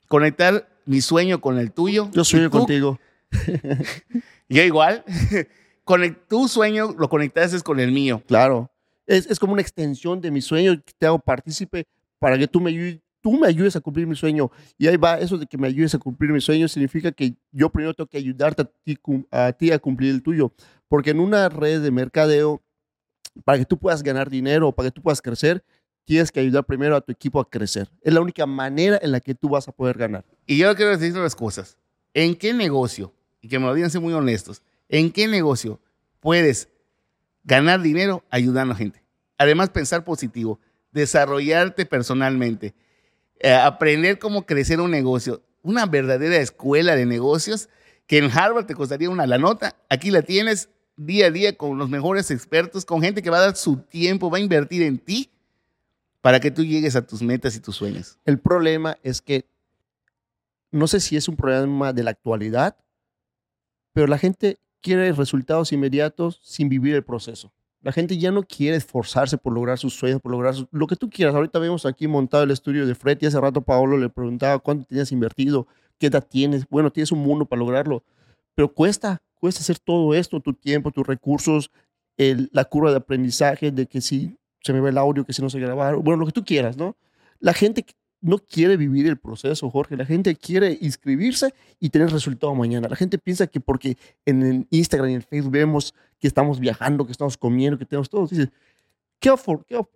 Conectar 0.07 0.69
mi 0.85 1.01
sueño 1.01 1.41
con 1.41 1.57
el 1.57 1.71
tuyo. 1.71 2.09
Yo 2.11 2.23
sueño 2.23 2.51
contigo. 2.51 2.99
Yo 4.49 4.61
igual. 4.61 5.03
tu 6.29 6.47
sueño 6.47 6.93
lo 6.97 7.09
conectaste 7.09 7.59
con 7.61 7.79
el 7.79 7.91
mío. 7.91 8.21
Claro 8.27 8.69
es, 9.07 9.27
es, 9.27 9.39
como 9.39 9.53
una 9.53 9.61
extensión 9.61 10.21
de 10.21 10.31
mi 10.31 10.41
sueño, 10.41 10.81
te 10.97 11.05
hago 11.05 11.19
partícipe 11.19 11.85
para 12.19 12.37
que 12.37 12.47
tú 12.47 12.59
me, 12.59 13.01
tú 13.21 13.33
me 13.33 13.47
ayudes 13.47 13.75
a 13.75 13.81
cumplir 13.81 14.07
mi 14.07 14.15
sueño. 14.15 14.51
Y 14.77 14.87
ahí 14.87 14.97
va, 14.97 15.19
eso 15.19 15.37
de 15.37 15.45
que 15.45 15.57
me 15.57 15.67
ayudes 15.67 15.93
a 15.95 15.99
cumplir 15.99 16.31
mi 16.31 16.41
sueño 16.41 16.67
significa 16.67 17.11
que 17.11 17.35
yo 17.51 17.69
primero 17.69 17.93
tengo 17.93 18.07
que 18.07 18.17
ayudarte 18.17 18.63
a 18.63 18.65
ti 18.65 18.97
a, 19.31 19.51
ti 19.53 19.71
a 19.71 19.79
cumplir 19.79 20.11
el 20.11 20.21
tuyo. 20.21 20.53
Porque 20.87 21.11
en 21.11 21.19
una 21.19 21.49
red 21.49 21.81
de 21.81 21.91
mercadeo, 21.91 22.61
para 23.43 23.57
que 23.57 23.65
tú 23.65 23.77
puedas 23.77 24.01
ganar 24.01 24.29
dinero, 24.29 24.71
para 24.71 24.87
que 24.87 24.91
tú 24.91 25.01
puedas 25.01 25.21
crecer, 25.21 25.63
tienes 26.05 26.31
que 26.31 26.39
ayudar 26.39 26.63
primero 26.63 26.95
a 26.95 27.01
tu 27.01 27.11
equipo 27.11 27.39
a 27.39 27.49
crecer. 27.49 27.89
Es 28.01 28.13
la 28.13 28.21
única 28.21 28.45
manera 28.45 28.99
en 29.01 29.11
la 29.11 29.19
que 29.19 29.35
tú 29.35 29.49
vas 29.49 29.67
a 29.67 29.71
poder 29.71 29.97
ganar. 29.97 30.23
Y 30.45 30.57
yo 30.57 30.73
quiero 30.75 30.95
decir 30.95 31.15
las 31.15 31.35
cosas. 31.35 31.77
¿En 32.13 32.35
qué 32.35 32.53
negocio, 32.53 33.13
y 33.41 33.49
que 33.49 33.59
me 33.59 33.65
lo 33.65 33.73
digan 33.73 33.89
ser 33.89 34.01
muy 34.01 34.13
honestos, 34.13 34.61
en 34.87 35.11
qué 35.11 35.27
negocio 35.27 35.79
puedes 36.21 36.69
ganar 37.43 37.81
dinero 37.81 38.23
ayudando 38.29 38.73
a 38.73 38.77
gente. 38.77 39.03
Además, 39.37 39.69
pensar 39.69 40.03
positivo, 40.03 40.59
desarrollarte 40.91 41.85
personalmente, 41.85 42.73
eh, 43.39 43.53
aprender 43.53 44.17
cómo 44.19 44.45
crecer 44.45 44.79
un 44.79 44.91
negocio, 44.91 45.43
una 45.61 45.85
verdadera 45.85 46.37
escuela 46.37 46.95
de 46.95 47.05
negocios 47.05 47.69
que 48.07 48.17
en 48.19 48.31
Harvard 48.31 48.65
te 48.65 48.75
costaría 48.75 49.09
una 49.09 49.27
la 49.27 49.37
nota, 49.37 49.75
aquí 49.89 50.11
la 50.11 50.21
tienes 50.21 50.69
día 50.95 51.27
a 51.27 51.31
día 51.31 51.57
con 51.57 51.77
los 51.77 51.89
mejores 51.89 52.31
expertos, 52.31 52.85
con 52.85 53.01
gente 53.01 53.21
que 53.21 53.29
va 53.29 53.37
a 53.37 53.41
dar 53.41 53.55
su 53.55 53.77
tiempo, 53.77 54.29
va 54.29 54.37
a 54.37 54.41
invertir 54.41 54.83
en 54.83 54.97
ti 54.99 55.29
para 56.25 56.39
que 56.39 56.49
tú 56.49 56.63
llegues 56.63 56.95
a 56.95 57.05
tus 57.05 57.21
metas 57.21 57.55
y 57.55 57.59
tus 57.59 57.75
sueños. 57.75 58.17
El 58.25 58.39
problema 58.39 58.97
es 59.03 59.21
que 59.21 59.47
no 60.71 60.87
sé 60.87 60.99
si 60.99 61.15
es 61.15 61.27
un 61.27 61.35
problema 61.35 61.93
de 61.93 62.01
la 62.01 62.09
actualidad, 62.09 62.77
pero 63.93 64.07
la 64.07 64.17
gente 64.17 64.57
quiere 64.81 65.11
resultados 65.11 65.71
inmediatos 65.71 66.39
sin 66.41 66.67
vivir 66.67 66.95
el 66.95 67.03
proceso. 67.03 67.53
La 67.81 67.91
gente 67.91 68.17
ya 68.17 68.31
no 68.31 68.41
quiere 68.41 68.75
esforzarse 68.75 69.37
por 69.37 69.53
lograr 69.53 69.77
sus 69.77 69.93
sueños, 69.93 70.19
por 70.19 70.31
lograr 70.31 70.55
lo 70.71 70.87
que 70.87 70.95
tú 70.95 71.11
quieras. 71.11 71.35
Ahorita 71.35 71.59
vemos 71.59 71.85
aquí 71.85 72.07
montado 72.07 72.41
el 72.41 72.49
estudio 72.49 72.87
de 72.87 72.95
Fred 72.95 73.19
y 73.21 73.27
hace 73.27 73.39
rato 73.39 73.61
Paolo 73.61 73.95
le 73.95 74.09
preguntaba 74.09 74.57
cuánto 74.57 74.83
tenías 74.87 75.11
invertido, 75.11 75.67
qué 75.99 76.07
edad 76.07 76.25
tienes. 76.27 76.67
Bueno, 76.67 76.91
tienes 76.91 77.11
un 77.11 77.19
mundo 77.19 77.45
para 77.45 77.59
lograrlo, 77.59 78.03
pero 78.55 78.73
cuesta, 78.73 79.21
cuesta 79.35 79.61
hacer 79.61 79.77
todo 79.77 80.15
esto, 80.15 80.39
tu 80.39 80.55
tiempo, 80.55 80.89
tus 80.89 81.05
recursos, 81.05 81.69
la 82.17 82.65
curva 82.65 82.89
de 82.89 82.97
aprendizaje, 82.97 83.69
de 83.69 83.85
que 83.85 84.01
si 84.01 84.39
se 84.65 84.73
me 84.73 84.81
ve 84.81 84.89
el 84.89 84.97
audio, 84.97 85.23
que 85.23 85.31
si 85.31 85.43
no 85.43 85.49
se 85.49 85.59
graba, 85.59 85.93
bueno, 85.93 86.17
lo 86.17 86.25
que 86.25 86.31
tú 86.31 86.43
quieras, 86.43 86.75
¿no? 86.75 86.97
La 87.39 87.53
gente 87.53 87.85
no 88.19 88.39
quiere 88.39 88.77
vivir 88.77 89.05
el 89.05 89.17
proceso, 89.17 89.69
Jorge. 89.69 89.95
La 89.95 90.05
gente 90.05 90.35
quiere 90.35 90.75
inscribirse 90.81 91.53
y 91.79 91.91
tener 91.91 92.09
resultado 92.09 92.55
mañana. 92.55 92.87
La 92.89 92.95
gente 92.95 93.19
piensa 93.19 93.45
que 93.45 93.59
porque 93.59 93.95
en 94.25 94.67
Instagram 94.71 95.11
y 95.11 95.13
en 95.13 95.21
Facebook 95.21 95.51
vemos 95.51 95.93
que 96.19 96.27
estamos 96.27 96.59
viajando, 96.59 97.05
que 97.05 97.11
estamos 97.11 97.37
comiendo, 97.37 97.77
que 97.77 97.85
tenemos 97.85 98.09
todo, 98.09 98.25
dice, 98.25 98.49
qué, 99.19 99.31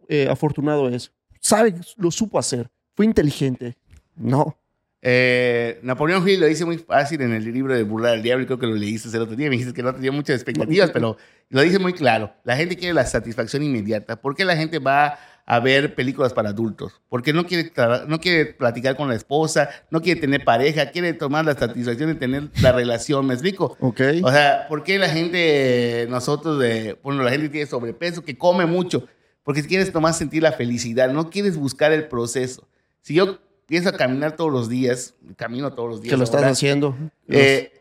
eh, 0.09 0.27
afortunado 0.29 0.87
es. 0.87 1.11
Sabe, 1.39 1.73
lo 1.97 2.11
supo 2.11 2.37
hacer. 2.37 2.69
Fue 2.93 3.05
inteligente. 3.05 3.75
No. 4.15 4.55
Eh, 5.01 5.79
Napoleón 5.81 6.27
Hill 6.27 6.41
lo 6.41 6.47
dice 6.47 6.65
muy 6.65 6.77
fácil 6.77 7.21
en 7.21 7.33
el 7.33 7.45
libro 7.51 7.73
de 7.73 7.83
Burlar 7.83 8.15
al 8.15 8.21
Diablo, 8.21 8.45
creo 8.45 8.59
que 8.59 8.67
lo 8.67 8.75
leíste 8.75 9.09
el 9.15 9.23
otro 9.23 9.35
día, 9.35 9.47
me 9.47 9.51
dijiste 9.51 9.73
que 9.73 9.81
no 9.81 9.95
tenía 9.95 10.11
muchas 10.11 10.35
expectativas, 10.35 10.91
pero 10.91 11.15
lo 11.49 11.61
dice 11.61 11.79
muy 11.79 11.93
claro. 11.93 12.33
La 12.43 12.57
gente 12.57 12.75
quiere 12.75 12.93
la 12.93 13.05
satisfacción 13.05 13.63
inmediata. 13.63 14.17
¿Por 14.21 14.35
qué 14.35 14.43
la 14.43 14.57
gente 14.57 14.79
va 14.79 15.17
a 15.49 15.59
ver 15.59 15.95
películas 15.95 16.31
para 16.31 16.49
adultos, 16.49 17.01
porque 17.09 17.33
no 17.33 17.47
quiere, 17.47 17.73
no 18.07 18.21
quiere 18.21 18.45
platicar 18.53 18.95
con 18.95 19.09
la 19.09 19.15
esposa, 19.15 19.67
no 19.89 19.99
quiere 19.99 20.21
tener 20.21 20.43
pareja, 20.43 20.91
quiere 20.91 21.11
tomar 21.13 21.43
la 21.43 21.55
satisfacción 21.55 22.09
de 22.09 22.15
tener 22.19 22.49
la 22.61 22.71
relación, 22.71 23.25
¿me 23.25 23.33
explico? 23.33 23.75
Ok. 23.79 23.99
O 24.21 24.31
sea, 24.31 24.67
¿por 24.69 24.83
qué 24.83 24.99
la 24.99 25.09
gente, 25.09 26.05
nosotros, 26.07 26.59
de, 26.59 26.99
bueno, 27.01 27.23
la 27.23 27.31
gente 27.31 27.49
tiene 27.49 27.65
sobrepeso, 27.65 28.23
que 28.23 28.37
come 28.37 28.67
mucho? 28.67 29.07
Porque 29.43 29.63
quieres 29.63 29.91
tomar 29.91 30.13
sentir 30.13 30.43
la 30.43 30.51
felicidad, 30.51 31.11
no 31.11 31.31
quieres 31.31 31.57
buscar 31.57 31.91
el 31.93 32.07
proceso. 32.07 32.67
Si 33.01 33.15
yo 33.15 33.39
pienso 33.69 33.89
a 33.89 33.93
caminar 33.93 34.35
todos 34.35 34.51
los 34.51 34.67
días, 34.67 35.13
camino 35.37 35.71
todos 35.71 35.89
los 35.89 36.01
días. 36.01 36.11
Que 36.11 36.17
lo 36.17 36.23
estás 36.23 36.43
haciendo. 36.43 36.97
Eh, 37.27 37.71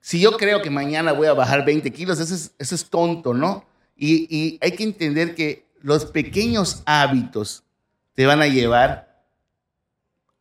si 0.00 0.18
yo 0.18 0.38
creo 0.38 0.62
que 0.62 0.70
mañana 0.70 1.12
voy 1.12 1.26
a 1.26 1.34
bajar 1.34 1.64
20 1.64 1.92
kilos, 1.92 2.18
eso 2.18 2.34
es, 2.34 2.52
eso 2.58 2.74
es 2.74 2.86
tonto, 2.86 3.34
¿no? 3.34 3.64
Y, 3.94 4.26
y 4.34 4.58
hay 4.62 4.72
que 4.72 4.84
entender 4.84 5.34
que 5.34 5.66
los 5.82 6.06
pequeños 6.06 6.82
hábitos 6.86 7.62
te 8.14 8.24
van 8.24 8.40
a 8.40 8.46
llevar 8.46 9.22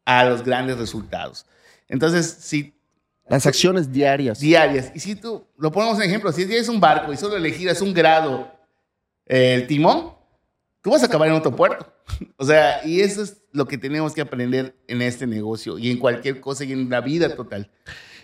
a 0.06 0.24
los 0.24 0.44
grandes 0.44 0.78
resultados. 0.78 1.46
Entonces, 1.90 2.38
si... 2.40 2.74
Las 3.28 3.46
acciones 3.46 3.92
diarias. 3.92 4.40
Diarias. 4.40 4.92
Y 4.96 5.00
si 5.00 5.16
tú, 5.16 5.46
lo 5.58 5.72
ponemos 5.72 5.98
en 5.98 6.04
ejemplo, 6.04 6.32
si 6.32 6.46
tienes 6.46 6.70
un 6.70 6.80
barco 6.80 7.14
y 7.14 7.18
solo 7.18 7.36
elegirás 7.36 7.82
un 7.82 7.94
grado 7.94 8.50
eh, 9.26 9.56
el 9.56 9.68
timón, 9.68 10.14
tú 10.82 10.92
vas 10.92 11.04
a 11.04 11.08
acabar 11.08 11.28
en 11.28 11.36
otro 11.36 11.56
puerto. 11.56 11.86
o 12.38 12.46
sea, 12.46 12.86
y 12.86 13.02
eso 13.02 13.24
es 13.24 13.38
lo 13.52 13.68
que 13.68 13.78
tenemos 13.78 14.14
que 14.14 14.22
aprender 14.22 14.76
en 14.88 15.02
este 15.02 15.28
negocio 15.28 15.78
y 15.78 15.90
en 15.92 15.98
cualquier 16.00 16.40
cosa 16.42 16.64
y 16.64 16.72
en 16.72 16.90
la 16.90 17.02
vida 17.02 17.36
total. 17.36 17.70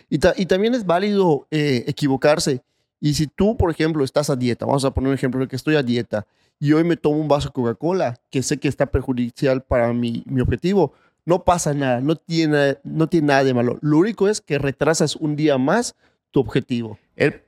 Y, 0.09 0.19
ta- 0.19 0.33
y 0.37 0.45
también 0.45 0.73
es 0.75 0.85
válido 0.85 1.47
eh, 1.51 1.83
equivocarse. 1.87 2.61
Y 2.99 3.13
si 3.13 3.27
tú, 3.27 3.57
por 3.57 3.69
ejemplo, 3.69 4.03
estás 4.03 4.29
a 4.29 4.35
dieta, 4.35 4.65
vamos 4.65 4.85
a 4.85 4.91
poner 4.91 5.09
un 5.09 5.13
ejemplo 5.15 5.41
de 5.41 5.47
que 5.47 5.55
estoy 5.55 5.75
a 5.75 5.83
dieta 5.83 6.25
y 6.59 6.73
hoy 6.73 6.83
me 6.83 6.97
tomo 6.97 7.17
un 7.19 7.27
vaso 7.27 7.49
de 7.49 7.53
Coca-Cola 7.53 8.19
que 8.31 8.41
sé 8.41 8.57
que 8.57 8.67
está 8.67 8.87
perjudicial 8.87 9.61
para 9.61 9.93
mi, 9.93 10.23
mi 10.25 10.41
objetivo, 10.41 10.93
no 11.25 11.43
pasa 11.43 11.73
nada, 11.73 11.99
no 12.01 12.15
tiene, 12.15 12.77
no 12.83 13.07
tiene 13.07 13.27
nada 13.27 13.43
de 13.43 13.53
malo. 13.53 13.77
Lo 13.81 13.97
único 13.97 14.27
es 14.27 14.41
que 14.41 14.57
retrasas 14.57 15.15
un 15.17 15.35
día 15.35 15.57
más 15.57 15.95
tu 16.31 16.39
objetivo. 16.39 16.97
El 17.15 17.41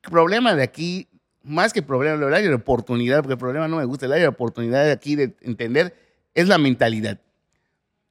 problema 0.00 0.54
de 0.54 0.62
aquí, 0.62 1.08
más 1.46 1.72
que 1.72 1.80
problema, 1.80 2.16
el 2.16 2.34
área 2.34 2.48
de 2.48 2.54
oportunidad, 2.54 3.18
porque 3.18 3.34
el 3.34 3.38
problema 3.38 3.68
no 3.68 3.76
me 3.76 3.84
gusta, 3.84 4.06
el 4.06 4.12
área 4.12 4.24
de 4.24 4.28
oportunidad 4.28 4.90
aquí 4.90 5.14
de 5.14 5.36
entender 5.42 5.94
es 6.34 6.48
la 6.48 6.58
mentalidad. 6.58 7.20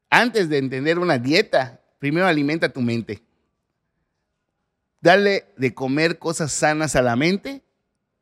Antes 0.09 0.47
de 0.47 0.57
entender 0.57 0.99
una 0.99 1.17
dieta, 1.17 1.81
primero 1.99 2.25
alimenta 2.25 2.69
tu 2.69 2.81
mente. 2.81 3.21
Dale 5.01 5.45
de 5.57 5.73
comer 5.73 6.17
cosas 6.17 6.53
sanas 6.53 6.95
a 6.95 7.01
la 7.01 7.17
mente 7.17 7.61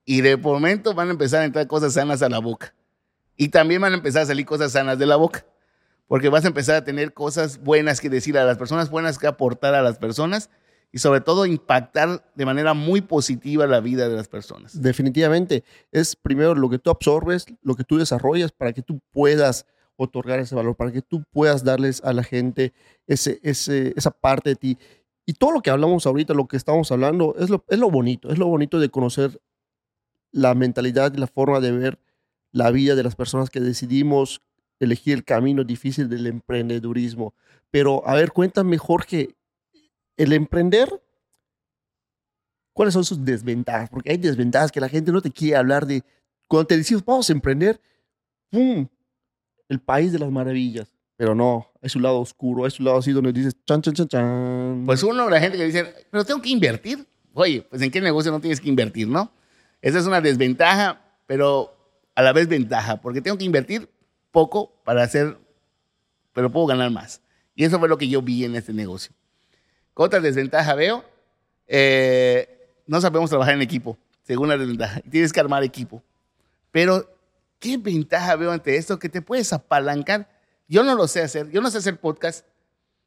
y 0.04 0.21
de 0.21 0.36
momento 0.36 0.95
van 0.95 1.10
a 1.10 1.12
empezar 1.12 1.41
a 1.41 1.45
entrar 1.45 1.67
cosas 1.67 1.93
sanas 1.93 2.23
a 2.23 2.30
la 2.30 2.39
boca. 2.39 2.73
Y 3.38 3.49
también 3.49 3.82
van 3.82 3.93
a 3.93 3.97
empezar 3.97 4.23
a 4.23 4.26
salir 4.26 4.47
cosas 4.47 4.71
sanas 4.71 4.97
de 4.97 5.06
la 5.06 5.15
boca. 5.15 5.45
Porque 6.08 6.30
vas 6.30 6.43
a 6.43 6.47
empezar 6.47 6.76
a 6.76 6.84
tener 6.84 7.13
cosas 7.13 7.60
buenas 7.60 8.02
que 8.02 8.10
decir 8.10 8.38
a 8.38 8.45
las 8.45 8.58
personas, 8.58 8.89
buenas 8.89 9.19
que 9.19 9.28
aportar 9.28 9.76
a 9.76 9.84
las 9.84 9.99
personas 9.99 10.49
y 10.93 10.99
sobre 10.99 11.21
todo 11.21 11.47
impactar 11.47 12.23
de 12.36 12.45
manera 12.45 12.75
muy 12.75 13.01
positiva 13.01 13.65
la 13.65 13.79
vida 13.79 14.08
de 14.08 14.15
las 14.15 14.27
personas. 14.27 14.79
Definitivamente, 14.79 15.63
es 15.91 16.15
primero 16.15 16.53
lo 16.53 16.69
que 16.69 16.77
tú 16.77 16.91
absorbes, 16.91 17.47
lo 17.63 17.75
que 17.75 17.84
tú 17.84 17.97
desarrollas 17.97 18.51
para 18.51 18.73
que 18.73 18.84
tú 18.84 19.01
puedas 19.12 19.65
otorgar 19.95 20.39
ese 20.39 20.53
valor, 20.53 20.75
para 20.75 20.91
que 20.91 21.01
tú 21.01 21.23
puedas 21.32 21.63
darles 21.63 22.03
a 22.03 22.13
la 22.13 22.23
gente 22.23 22.73
ese, 23.08 23.39
ese, 23.41 23.93
esa 23.97 24.12
parte 24.12 24.51
de 24.51 24.56
ti. 24.56 24.77
Y 25.25 25.34
todo 25.34 25.51
lo 25.51 25.62
que 25.62 25.71
hablamos 25.71 26.06
ahorita, 26.06 26.36
lo 26.36 26.47
que 26.47 26.58
estamos 26.58 26.91
hablando, 26.91 27.36
es 27.39 27.49
lo, 27.49 27.65
es 27.69 27.79
lo 27.79 27.89
bonito, 27.89 28.29
es 28.29 28.38
lo 28.38 28.45
bonito 28.45 28.79
de 28.79 28.89
conocer 28.89 29.41
la 30.32 30.53
mentalidad 30.53 31.12
y 31.15 31.17
la 31.17 31.27
forma 31.27 31.60
de 31.60 31.71
ver 31.71 31.99
la 32.51 32.69
vida 32.69 32.93
de 32.93 33.01
las 33.01 33.15
personas 33.15 33.49
que 33.49 33.60
decidimos 33.60 34.41
elegir 34.79 35.15
el 35.15 35.23
camino 35.23 35.63
difícil 35.63 36.08
del 36.08 36.27
emprendedurismo. 36.27 37.34
Pero, 37.71 38.08
a 38.08 38.13
ver, 38.13 38.32
cuéntame, 38.32 38.77
Jorge, 38.77 39.36
el 40.17 40.34
emprender, 40.34 41.02
¿cuáles 42.73 42.93
son 42.93 43.06
sus 43.06 43.23
desventajas? 43.23 43.89
Porque 43.89 44.12
hay 44.12 44.17
desventajas 44.17 44.71
que 44.71 44.80
la 44.80 44.89
gente 44.89 45.12
no 45.12 45.21
te 45.21 45.32
quiere 45.32 45.58
hablar 45.58 45.86
de. 45.86 46.04
Cuando 46.47 46.67
te 46.67 46.78
decimos, 46.78 47.04
vamos 47.06 47.30
a 47.30 47.34
emprender, 47.34 47.80
¡pum! 48.49 48.88
El 49.67 49.80
país 49.80 50.12
de 50.12 50.19
las 50.19 50.32
maravillas. 50.32 50.93
Pero 51.15 51.36
no, 51.36 51.71
es 51.82 51.91
su 51.91 51.99
lado 51.99 52.19
oscuro, 52.19 52.65
es 52.65 52.73
su 52.73 52.84
lado 52.84 52.97
así 52.97 53.12
donde 53.12 53.32
dices, 53.32 53.56
chan, 53.65 53.82
chan, 53.82 53.93
chan, 53.93 54.08
chan. 54.08 54.84
Pues 54.86 55.04
uno, 55.04 55.30
la 55.30 55.39
gente 55.39 55.58
que 55.58 55.65
dice, 55.65 55.93
pero 56.12 56.26
tengo 56.26 56.41
que 56.41 56.49
invertir. 56.49 57.08
Oye, 57.34 57.65
pues 57.69 57.82
en 57.82 57.91
qué 57.91 58.02
negocio 58.02 58.32
no 58.32 58.39
tienes 58.39 58.60
que 58.60 58.69
invertir, 58.69 59.08
¿no? 59.08 59.32
Esa 59.82 59.99
es 59.99 60.06
una 60.06 60.21
desventaja, 60.21 61.02
pero 61.26 61.76
a 62.15 62.21
la 62.21 62.34
vez 62.34 62.47
ventaja, 62.47 63.02
porque 63.02 63.21
tengo 63.21 63.38
que 63.38 63.45
invertir 63.45 63.89
poco 64.32 64.73
para 64.84 65.04
hacer, 65.04 65.38
pero 66.34 66.52
puedo 66.52 66.67
ganar 66.67 66.91
más. 66.91 67.21
Y 67.56 67.63
eso 67.63 67.80
fue 67.80 67.88
lo 67.88 67.97
que 67.97 68.08
yo 68.08 68.21
vi 68.21 68.45
en 68.45 68.56
este 68.56 68.73
negocio. 68.73 69.13
¿Qué 69.95 70.03
otra 70.03 70.19
desventaja 70.19 70.73
veo? 70.75 71.03
Eh, 71.67 72.49
no 72.88 72.99
sabemos 73.01 73.29
trabajar 73.29 73.53
en 73.56 73.62
equipo, 73.62 73.97
segunda 74.23 74.58
desventaja. 74.58 75.01
Tienes 75.01 75.32
que 75.34 75.39
armar 75.39 75.63
equipo. 75.63 76.03
Pero, 76.71 77.10
¿qué 77.60 77.77
ventaja 77.77 78.36
veo 78.36 78.51
ante 78.51 78.75
esto? 78.77 78.99
Que 78.99 79.10
te 79.10 79.21
puedes 79.21 79.53
apalancar. 79.53 80.29
Yo 80.67 80.84
no 80.84 80.95
lo 80.95 81.08
sé 81.08 81.21
hacer. 81.21 81.49
Yo 81.51 81.62
no 81.62 81.69
sé 81.69 81.77
hacer 81.77 81.99
podcast. 81.99 82.45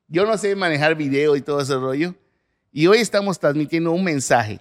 Yo 0.09 0.25
no 0.25 0.38
sé 0.38 0.55
manejar 0.55 0.94
video 0.94 1.37
y 1.37 1.42
todo 1.42 1.61
ese 1.61 1.75
rollo. 1.75 2.14
Y 2.72 2.87
hoy 2.87 2.99
estamos 2.99 3.38
transmitiendo 3.40 3.90
un 3.92 4.05
mensaje 4.05 4.61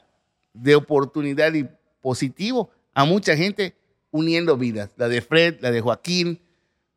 de 0.53 0.75
oportunidad 0.75 1.53
y 1.53 1.67
positivo 2.01 2.71
a 2.93 3.05
mucha 3.05 3.35
gente 3.35 3.75
uniendo 4.09 4.57
vidas. 4.57 4.89
La 4.97 5.07
de 5.07 5.21
Fred, 5.21 5.57
la 5.61 5.69
de 5.71 5.81
Joaquín 5.81 6.41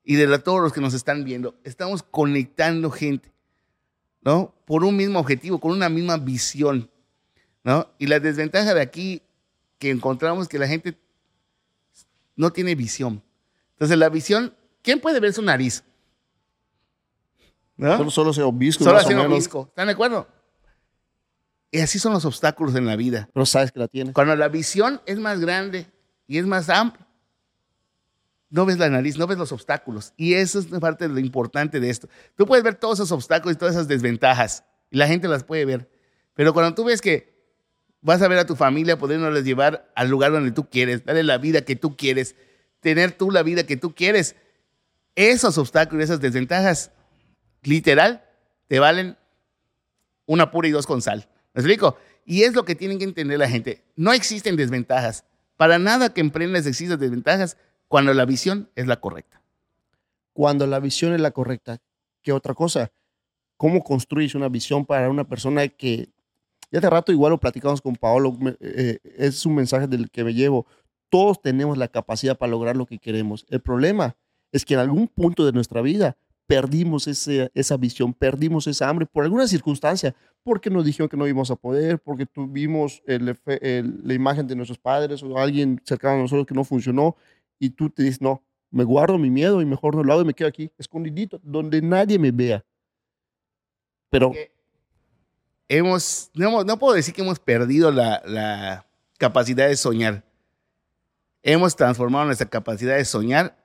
y 0.05 0.15
de 0.15 0.27
la- 0.27 0.39
todos 0.39 0.61
los 0.63 0.73
que 0.73 0.81
nos 0.81 0.95
están 0.95 1.25
viendo. 1.25 1.57
Estamos 1.65 2.03
conectando 2.03 2.91
gente, 2.91 3.33
¿no? 4.29 4.55
Por 4.67 4.85
un 4.85 4.95
mismo 4.95 5.19
objetivo, 5.19 5.59
con 5.59 5.73
una 5.73 5.89
misma 5.89 6.19
visión, 6.19 6.91
¿no? 7.65 7.89
Y 7.97 8.09
la 8.09 8.21
desventaja 8.21 8.75
de 8.75 8.83
aquí 8.83 9.23
que 9.79 9.89
encontramos 9.89 10.49
que 10.49 10.59
la 10.59 10.69
gente 10.69 10.99
no 12.37 12.53
tiene 12.53 12.75
visión. 12.75 13.23
Entonces 13.71 13.97
la 13.97 14.11
visión, 14.11 14.55
¿quién 14.83 15.01
puede 15.01 15.19
ver 15.19 15.33
su 15.33 15.41
nariz? 15.41 15.83
¿No? 17.79 17.97
Solo, 17.97 18.11
solo 18.11 18.33
se 18.35 18.43
obisco, 18.43 18.85
Solo 18.85 18.97
más 18.97 19.05
o 19.05 19.07
haciendo 19.07 19.23
menos, 19.23 19.39
visco. 19.39 19.65
¿Están 19.71 19.87
de 19.87 19.95
acuerdo? 19.95 20.29
Y 21.71 21.79
así 21.79 21.99
son 21.99 22.13
los 22.13 22.27
obstáculos 22.27 22.75
en 22.75 22.85
la 22.85 22.97
vida. 22.97 23.31
pero 23.33 23.47
sabes 23.47 23.73
que 23.73 23.79
la 23.79 23.89
tienes. 23.89 24.13
Cuando 24.13 24.37
la 24.37 24.49
visión 24.49 25.01
es 25.07 25.19
más 25.19 25.41
grande 25.41 25.87
y 26.27 26.37
es 26.37 26.45
más 26.45 26.69
amplia, 26.69 27.08
no 28.51 28.65
ves 28.65 28.79
la 28.79 28.89
nariz, 28.89 29.19
no 29.19 29.27
ves 29.27 29.39
los 29.39 29.53
obstáculos. 29.53 30.15
Y 30.17 30.35
eso 30.35 30.59
es 30.59 30.67
parte 30.67 31.07
de 31.07 31.15
lo 31.15 31.21
importante 31.21 31.81
de 31.81 31.91
esto. 31.91 32.09
Tú 32.37 32.47
puedes 32.47 32.65
ver 32.65 32.75
todos 32.75 32.99
esos 32.99 33.13
obstáculos 33.13 33.57
y 33.57 33.59
todas 33.59 33.75
esas 33.75 33.89
desventajas. 33.89 34.65
Y 34.91 34.97
la 34.97 35.07
gente 35.07 35.29
las 35.29 35.45
puede 35.45 35.65
ver. 35.65 35.91
Pero 36.35 36.55
cuando 36.55 36.75
tú 36.75 36.85
ves 36.85 37.01
que 37.01 37.35
vas 38.01 38.23
a 38.23 38.29
ver 38.29 38.39
a 38.39 38.47
tu 38.47 38.57
familia, 38.57 38.99
podernos 38.99 39.45
llevar 39.45 39.91
al 39.95 40.09
lugar 40.09 40.33
donde 40.33 40.53
tú 40.53 40.69
quieres, 40.69 41.05
darle 41.05 41.25
la 41.25 41.39
vida 41.39 41.63
que 41.63 41.77
tú 41.77 41.97
quieres, 41.97 42.37
tener 42.81 43.13
tú 43.13 43.31
la 43.31 43.43
vida 43.43 43.67
que 43.67 43.77
tú 43.77 43.95
quieres, 43.95 44.37
esos 45.15 45.59
obstáculos, 45.59 46.05
esas 46.05 46.21
desventajas, 46.21 46.93
literal, 47.63 48.25
te 48.69 48.79
valen 48.79 49.19
una 50.27 50.51
pura 50.51 50.69
y 50.69 50.71
dos 50.71 50.87
con 50.87 51.03
sal. 51.03 51.29
¿Me 51.55 51.61
explico? 51.61 51.99
Y 52.25 52.45
es 52.45 52.55
lo 52.55 52.65
que 52.65 52.75
tienen 52.75 52.99
que 52.99 53.05
entender 53.05 53.39
la 53.39 53.49
gente. 53.49 53.83
No 53.97 54.13
existen 54.13 54.57
desventajas. 54.57 55.25
Para 55.57 55.79
nada 55.79 56.15
que 56.15 56.21
emprendas 56.21 56.67
existen 56.67 57.01
desventajas 57.01 57.57
cuando 57.89 58.15
la 58.15 58.25
visión 58.27 58.71
es 58.77 58.87
la 58.87 59.01
correcta. 59.01 59.43
Cuando 60.33 60.67
la 60.67 60.79
visión 60.79 61.13
es 61.15 61.21
la 61.21 61.31
correcta, 61.33 61.79
¿qué 62.23 62.33
otra 62.33 62.55
cosa? 62.55 62.93
¿Cómo 63.57 63.83
construyes 63.83 64.35
una 64.35 64.49
visión 64.49 64.87
para 64.87 65.11
una 65.11 65.25
persona 65.25 65.67
que, 65.69 66.11
ya 66.71 66.79
hace 66.79 66.91
rato 66.91 67.13
igual 67.13 67.31
lo 67.31 67.41
platicamos 67.41 67.81
con 67.81 67.97
Paolo, 67.97 68.37
eh, 68.61 68.99
es 69.17 69.45
un 69.47 69.55
mensaje 69.57 69.87
del 69.89 70.11
que 70.11 70.23
me 70.23 70.35
llevo, 70.35 70.67
todos 71.11 71.41
tenemos 71.41 71.77
la 71.79 71.89
capacidad 71.89 72.37
para 72.39 72.51
lograr 72.51 72.77
lo 72.77 72.87
que 72.87 72.99
queremos. 72.99 73.47
El 73.49 73.61
problema 73.61 74.17
es 74.53 74.65
que 74.65 74.75
en 74.75 74.81
algún 74.81 75.09
punto 75.09 75.45
de 75.45 75.53
nuestra 75.53 75.81
vida 75.81 76.17
perdimos 76.47 77.07
ese- 77.09 77.51
esa 77.55 77.77
visión, 77.77 78.15
perdimos 78.15 78.67
esa 78.67 78.89
hambre 78.89 79.07
por 79.07 79.25
alguna 79.25 79.47
circunstancia, 79.49 80.15
porque 80.43 80.71
nos 80.71 80.85
dijeron 80.85 81.09
que 81.09 81.17
no 81.17 81.27
íbamos 81.27 81.51
a 81.51 81.57
poder, 81.57 81.99
porque 81.99 82.27
tuvimos 82.27 83.03
el 83.07 83.37
el- 83.61 84.01
la 84.05 84.15
imagen 84.15 84.47
de 84.47 84.55
nuestros 84.57 84.79
padres 84.79 85.23
o 85.23 85.37
alguien 85.39 85.81
cercano 85.85 86.15
a 86.19 86.23
nosotros 86.23 86.47
que 86.47 86.55
no 86.55 86.65
funcionó 86.65 87.17
y 87.59 87.71
tú 87.71 87.91
te 87.91 88.03
dices, 88.03 88.21
no, 88.21 88.43
me 88.71 88.85
guardo 88.85 89.19
mi 89.19 89.31
miedo 89.31 89.61
y 89.61 89.67
mejor 89.67 89.95
no 89.95 90.05
lo 90.05 90.13
hago 90.13 90.23
y 90.23 90.27
me 90.27 90.35
quedo 90.35 90.49
aquí, 90.49 90.71
escondidito, 90.79 91.41
donde 91.43 91.83
nadie 91.83 92.19
me 92.19 92.31
vea. 92.31 92.65
Pero 94.11 94.33
hemos, 95.69 96.31
no, 96.35 96.65
no 96.65 96.79
puedo 96.79 96.95
decir 96.95 97.15
que 97.15 97.23
hemos 97.23 97.39
perdido 97.39 97.91
la, 97.91 98.23
la 98.25 98.87
capacidad 99.19 99.69
de 99.69 99.77
soñar. 99.77 100.25
Hemos 101.43 101.77
transformado 101.77 102.27
nuestra 102.27 102.49
capacidad 102.49 102.97
de 102.97 103.05
soñar 103.05 103.57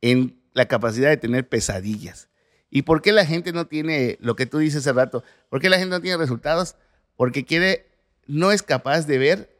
en 0.00 0.40
la 0.52 0.66
capacidad 0.66 1.08
de 1.08 1.16
tener 1.16 1.48
pesadillas. 1.48 2.28
¿Y 2.70 2.82
por 2.82 3.00
qué 3.00 3.12
la 3.12 3.24
gente 3.24 3.52
no 3.52 3.66
tiene 3.66 4.18
lo 4.20 4.36
que 4.36 4.46
tú 4.46 4.58
dices 4.58 4.80
hace 4.80 4.92
rato? 4.92 5.24
¿Por 5.48 5.60
qué 5.60 5.70
la 5.70 5.78
gente 5.78 5.94
no 5.94 6.02
tiene 6.02 6.18
resultados? 6.18 6.76
Porque 7.16 7.44
quiere, 7.44 7.86
no 8.26 8.52
es 8.52 8.62
capaz 8.62 9.06
de 9.06 9.18
ver 9.18 9.57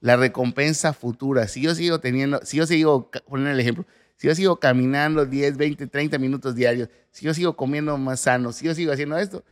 la 0.00 0.16
recompensa 0.16 0.92
futura. 0.92 1.48
Si 1.48 1.62
yo 1.62 1.74
sigo 1.74 2.00
teniendo, 2.00 2.40
si 2.44 2.56
yo 2.56 2.66
sigo, 2.66 3.10
poner 3.28 3.54
el 3.54 3.60
ejemplo, 3.60 3.84
si 4.16 4.26
yo 4.26 4.34
sigo 4.34 4.58
caminando 4.58 5.26
10, 5.26 5.56
20, 5.56 5.86
30 5.86 6.18
minutos 6.18 6.54
diarios, 6.54 6.88
si 7.10 7.26
yo 7.26 7.34
sigo 7.34 7.56
comiendo 7.56 7.96
más 7.98 8.20
sano, 8.20 8.52
si 8.52 8.66
yo 8.66 8.74
sigo 8.74 8.92
haciendo 8.92 9.18
esto, 9.18 9.44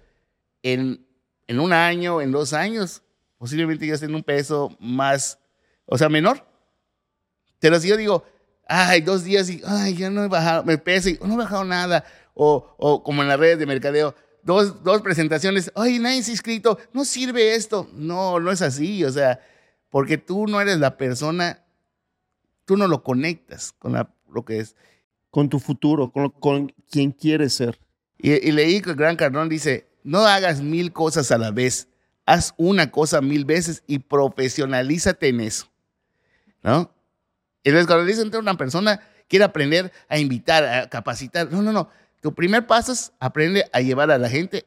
en, 0.62 1.06
en 1.46 1.60
un 1.60 1.72
año, 1.72 2.20
en 2.20 2.32
dos 2.32 2.52
años, 2.52 3.02
posiblemente 3.38 3.86
yo 3.86 3.94
esté 3.94 4.06
en 4.06 4.14
un 4.14 4.22
peso 4.22 4.76
más, 4.80 5.38
o 5.84 5.96
sea, 5.98 6.08
menor. 6.08 6.44
Pero 7.58 7.78
si 7.80 7.88
yo 7.88 7.96
digo, 7.96 8.24
ay, 8.68 9.00
dos 9.00 9.24
días 9.24 9.48
y, 9.50 9.62
ay, 9.64 9.94
ya 9.94 10.10
no 10.10 10.24
he 10.24 10.28
bajado, 10.28 10.64
me 10.64 10.78
peso 10.78 11.08
y 11.08 11.18
no 11.22 11.34
he 11.34 11.36
bajado 11.38 11.64
nada, 11.64 12.04
o, 12.34 12.74
o 12.78 13.02
como 13.02 13.22
en 13.22 13.28
las 13.28 13.38
redes 13.38 13.58
de 13.58 13.66
mercadeo, 13.66 14.14
dos, 14.42 14.82
dos 14.84 15.02
presentaciones, 15.02 15.70
ay, 15.74 15.98
nadie 15.98 16.22
se 16.22 16.30
ha 16.30 16.34
inscrito, 16.34 16.78
no 16.92 17.04
sirve 17.04 17.54
esto. 17.54 17.88
No, 17.92 18.40
no 18.40 18.50
es 18.50 18.62
así, 18.62 19.04
o 19.04 19.10
sea, 19.10 19.40
porque 19.90 20.18
tú 20.18 20.46
no 20.46 20.60
eres 20.60 20.78
la 20.78 20.96
persona, 20.96 21.64
tú 22.64 22.76
no 22.76 22.88
lo 22.88 23.02
conectas 23.02 23.72
con 23.78 23.92
la- 23.92 24.12
lo 24.32 24.44
que 24.44 24.58
es. 24.60 24.74
con 25.30 25.50
tu 25.50 25.58
futuro, 25.58 26.10
con, 26.12 26.30
con 26.30 26.68
quien 26.90 27.12
quieres 27.12 27.52
ser. 27.52 27.78
Y, 28.16 28.32
y 28.32 28.52
leí 28.52 28.80
que 28.80 28.90
el 28.90 28.96
Gran 28.96 29.16
Cardón 29.16 29.50
dice, 29.50 29.86
no 30.02 30.20
hagas 30.20 30.62
mil 30.62 30.94
cosas 30.94 31.30
a 31.30 31.36
la 31.36 31.50
vez, 31.50 31.88
haz 32.24 32.54
una 32.56 32.90
cosa 32.90 33.20
mil 33.20 33.44
veces 33.44 33.82
y 33.86 33.98
profesionalízate 33.98 35.28
en 35.28 35.40
eso. 35.42 35.66
¿No? 36.62 36.90
Entonces, 37.64 37.86
cuando 37.86 38.06
dicen 38.06 38.30
que 38.30 38.38
una 38.38 38.56
persona 38.56 39.00
quiere 39.28 39.44
aprender 39.44 39.92
a 40.08 40.18
invitar, 40.18 40.64
a 40.64 40.88
capacitar, 40.88 41.52
no, 41.52 41.60
no, 41.60 41.70
no. 41.72 41.90
Tu 42.22 42.32
primer 42.34 42.66
paso 42.66 42.92
es 42.92 43.12
aprende 43.20 43.68
a 43.74 43.80
llevar 43.82 44.10
a 44.10 44.16
la 44.16 44.30
gente 44.30 44.64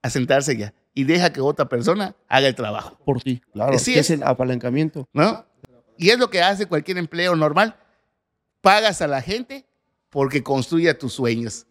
a 0.00 0.10
sentarse 0.10 0.56
ya 0.56 0.72
y 0.94 1.04
deja 1.04 1.32
que 1.32 1.40
otra 1.40 1.68
persona 1.68 2.14
haga 2.28 2.46
el 2.46 2.54
trabajo. 2.54 2.96
Por 3.04 3.20
ti, 3.20 3.42
claro. 3.52 3.74
Es 3.74 4.10
el 4.10 4.22
apalancamiento. 4.22 5.08
¿no? 5.12 5.44
Y 5.98 6.10
es 6.10 6.18
lo 6.18 6.30
que 6.30 6.40
hace 6.40 6.66
cualquier 6.66 6.98
empleo 6.98 7.34
normal. 7.36 7.76
Pagas 8.60 9.02
a 9.02 9.08
la 9.08 9.20
gente 9.20 9.66
porque 10.08 10.42
construya 10.42 10.96
tus 10.96 11.12
sueños. 11.12 11.66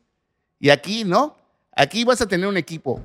Y 0.59 0.69
aquí, 0.69 1.05
¿no? 1.05 1.35
Aquí 1.75 2.03
vas 2.03 2.21
a 2.21 2.27
tener 2.27 2.47
un 2.47 2.57
equipo 2.57 3.01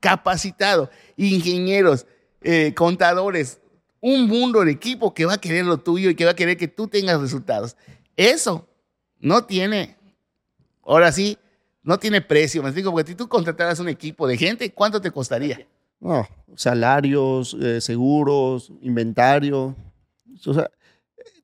capacitado, 0.00 0.90
ingenieros, 1.16 2.06
eh, 2.42 2.74
contadores, 2.74 3.60
un 4.00 4.26
mundo 4.26 4.64
de 4.64 4.72
equipo 4.72 5.14
que 5.14 5.24
va 5.24 5.34
a 5.34 5.40
querer 5.40 5.64
lo 5.64 5.78
tuyo 5.78 6.10
y 6.10 6.14
que 6.14 6.24
va 6.24 6.32
a 6.32 6.36
querer 6.36 6.56
que 6.56 6.68
tú 6.68 6.88
tengas 6.88 7.20
resultados. 7.20 7.76
Eso 8.16 8.68
no 9.18 9.44
tiene, 9.44 9.96
ahora 10.84 11.10
sí, 11.10 11.38
no 11.86 11.98
tiene 11.98 12.20
precio. 12.20 12.62
Me 12.62 12.68
explico, 12.68 12.90
porque 12.90 13.12
si 13.12 13.14
tú 13.14 13.28
contrataras 13.28 13.78
un 13.78 13.88
equipo 13.88 14.26
de 14.26 14.36
gente, 14.36 14.72
¿cuánto 14.72 15.00
te 15.00 15.12
costaría? 15.12 15.66
No, 16.00 16.28
salarios, 16.56 17.56
eh, 17.60 17.80
seguros, 17.80 18.72
inventario. 18.82 19.74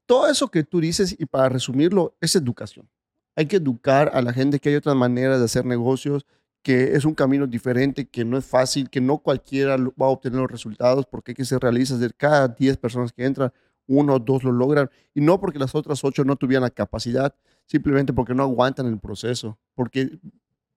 Todo 0.04 0.28
eso 0.28 0.48
que 0.48 0.64
tú 0.64 0.80
dices, 0.80 1.14
y 1.16 1.26
para 1.26 1.48
resumirlo, 1.48 2.16
es 2.20 2.34
educación. 2.34 2.88
Hay 3.36 3.46
que 3.46 3.56
educar 3.56 4.10
a 4.12 4.20
la 4.20 4.32
gente 4.32 4.58
que 4.58 4.70
hay 4.70 4.74
otras 4.74 4.96
maneras 4.96 5.38
de 5.38 5.44
hacer 5.44 5.64
negocios, 5.64 6.26
que 6.62 6.96
es 6.96 7.04
un 7.04 7.14
camino 7.14 7.46
diferente, 7.46 8.08
que 8.08 8.24
no 8.24 8.36
es 8.36 8.44
fácil, 8.44 8.90
que 8.90 9.00
no 9.00 9.18
cualquiera 9.18 9.76
va 9.76 10.06
a 10.06 10.10
obtener 10.10 10.40
los 10.40 10.50
resultados, 10.50 11.06
porque 11.06 11.30
hay 11.30 11.36
que 11.36 11.44
ser 11.44 11.60
realistas. 11.60 12.00
De 12.00 12.10
cada 12.10 12.48
10 12.48 12.78
personas 12.78 13.12
que 13.12 13.24
entran, 13.24 13.52
uno 13.86 14.14
o 14.14 14.18
dos 14.18 14.42
lo 14.42 14.50
logran. 14.50 14.90
Y 15.14 15.20
no 15.20 15.38
porque 15.40 15.60
las 15.60 15.74
otras 15.76 16.02
8 16.02 16.24
no 16.24 16.34
tuvieran 16.34 16.64
la 16.64 16.70
capacidad, 16.70 17.32
simplemente 17.66 18.12
porque 18.12 18.34
no 18.34 18.42
aguantan 18.42 18.86
el 18.86 18.98
proceso. 18.98 19.58
Porque 19.74 20.18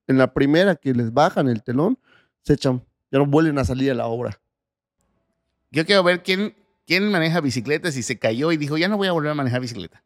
en 0.08 0.18
la 0.18 0.34
primera 0.34 0.76
que 0.76 0.94
les 0.94 1.12
bajan 1.14 1.48
el 1.48 1.64
telón, 1.64 1.98
se 2.42 2.54
echan, 2.54 2.84
ya 3.12 3.20
no 3.20 3.26
vuelven 3.26 3.58
a 3.58 3.66
salir 3.66 3.92
a 3.92 3.96
la 3.96 4.08
obra. 4.08 4.40
Yo 5.72 5.86
quiero 5.86 6.04
ver 6.04 6.24
quién, 6.24 6.56
quién 6.86 7.10
maneja 7.12 7.42
bicicletas 7.42 7.98
y 7.98 8.04
se 8.04 8.18
cayó 8.18 8.52
y 8.52 8.58
dijo, 8.58 8.78
ya 8.78 8.88
no 8.88 8.98
voy 8.98 9.08
a 9.08 9.12
volver 9.12 9.32
a 9.32 9.36
manejar 9.36 9.62
bicicleta. 9.62 10.04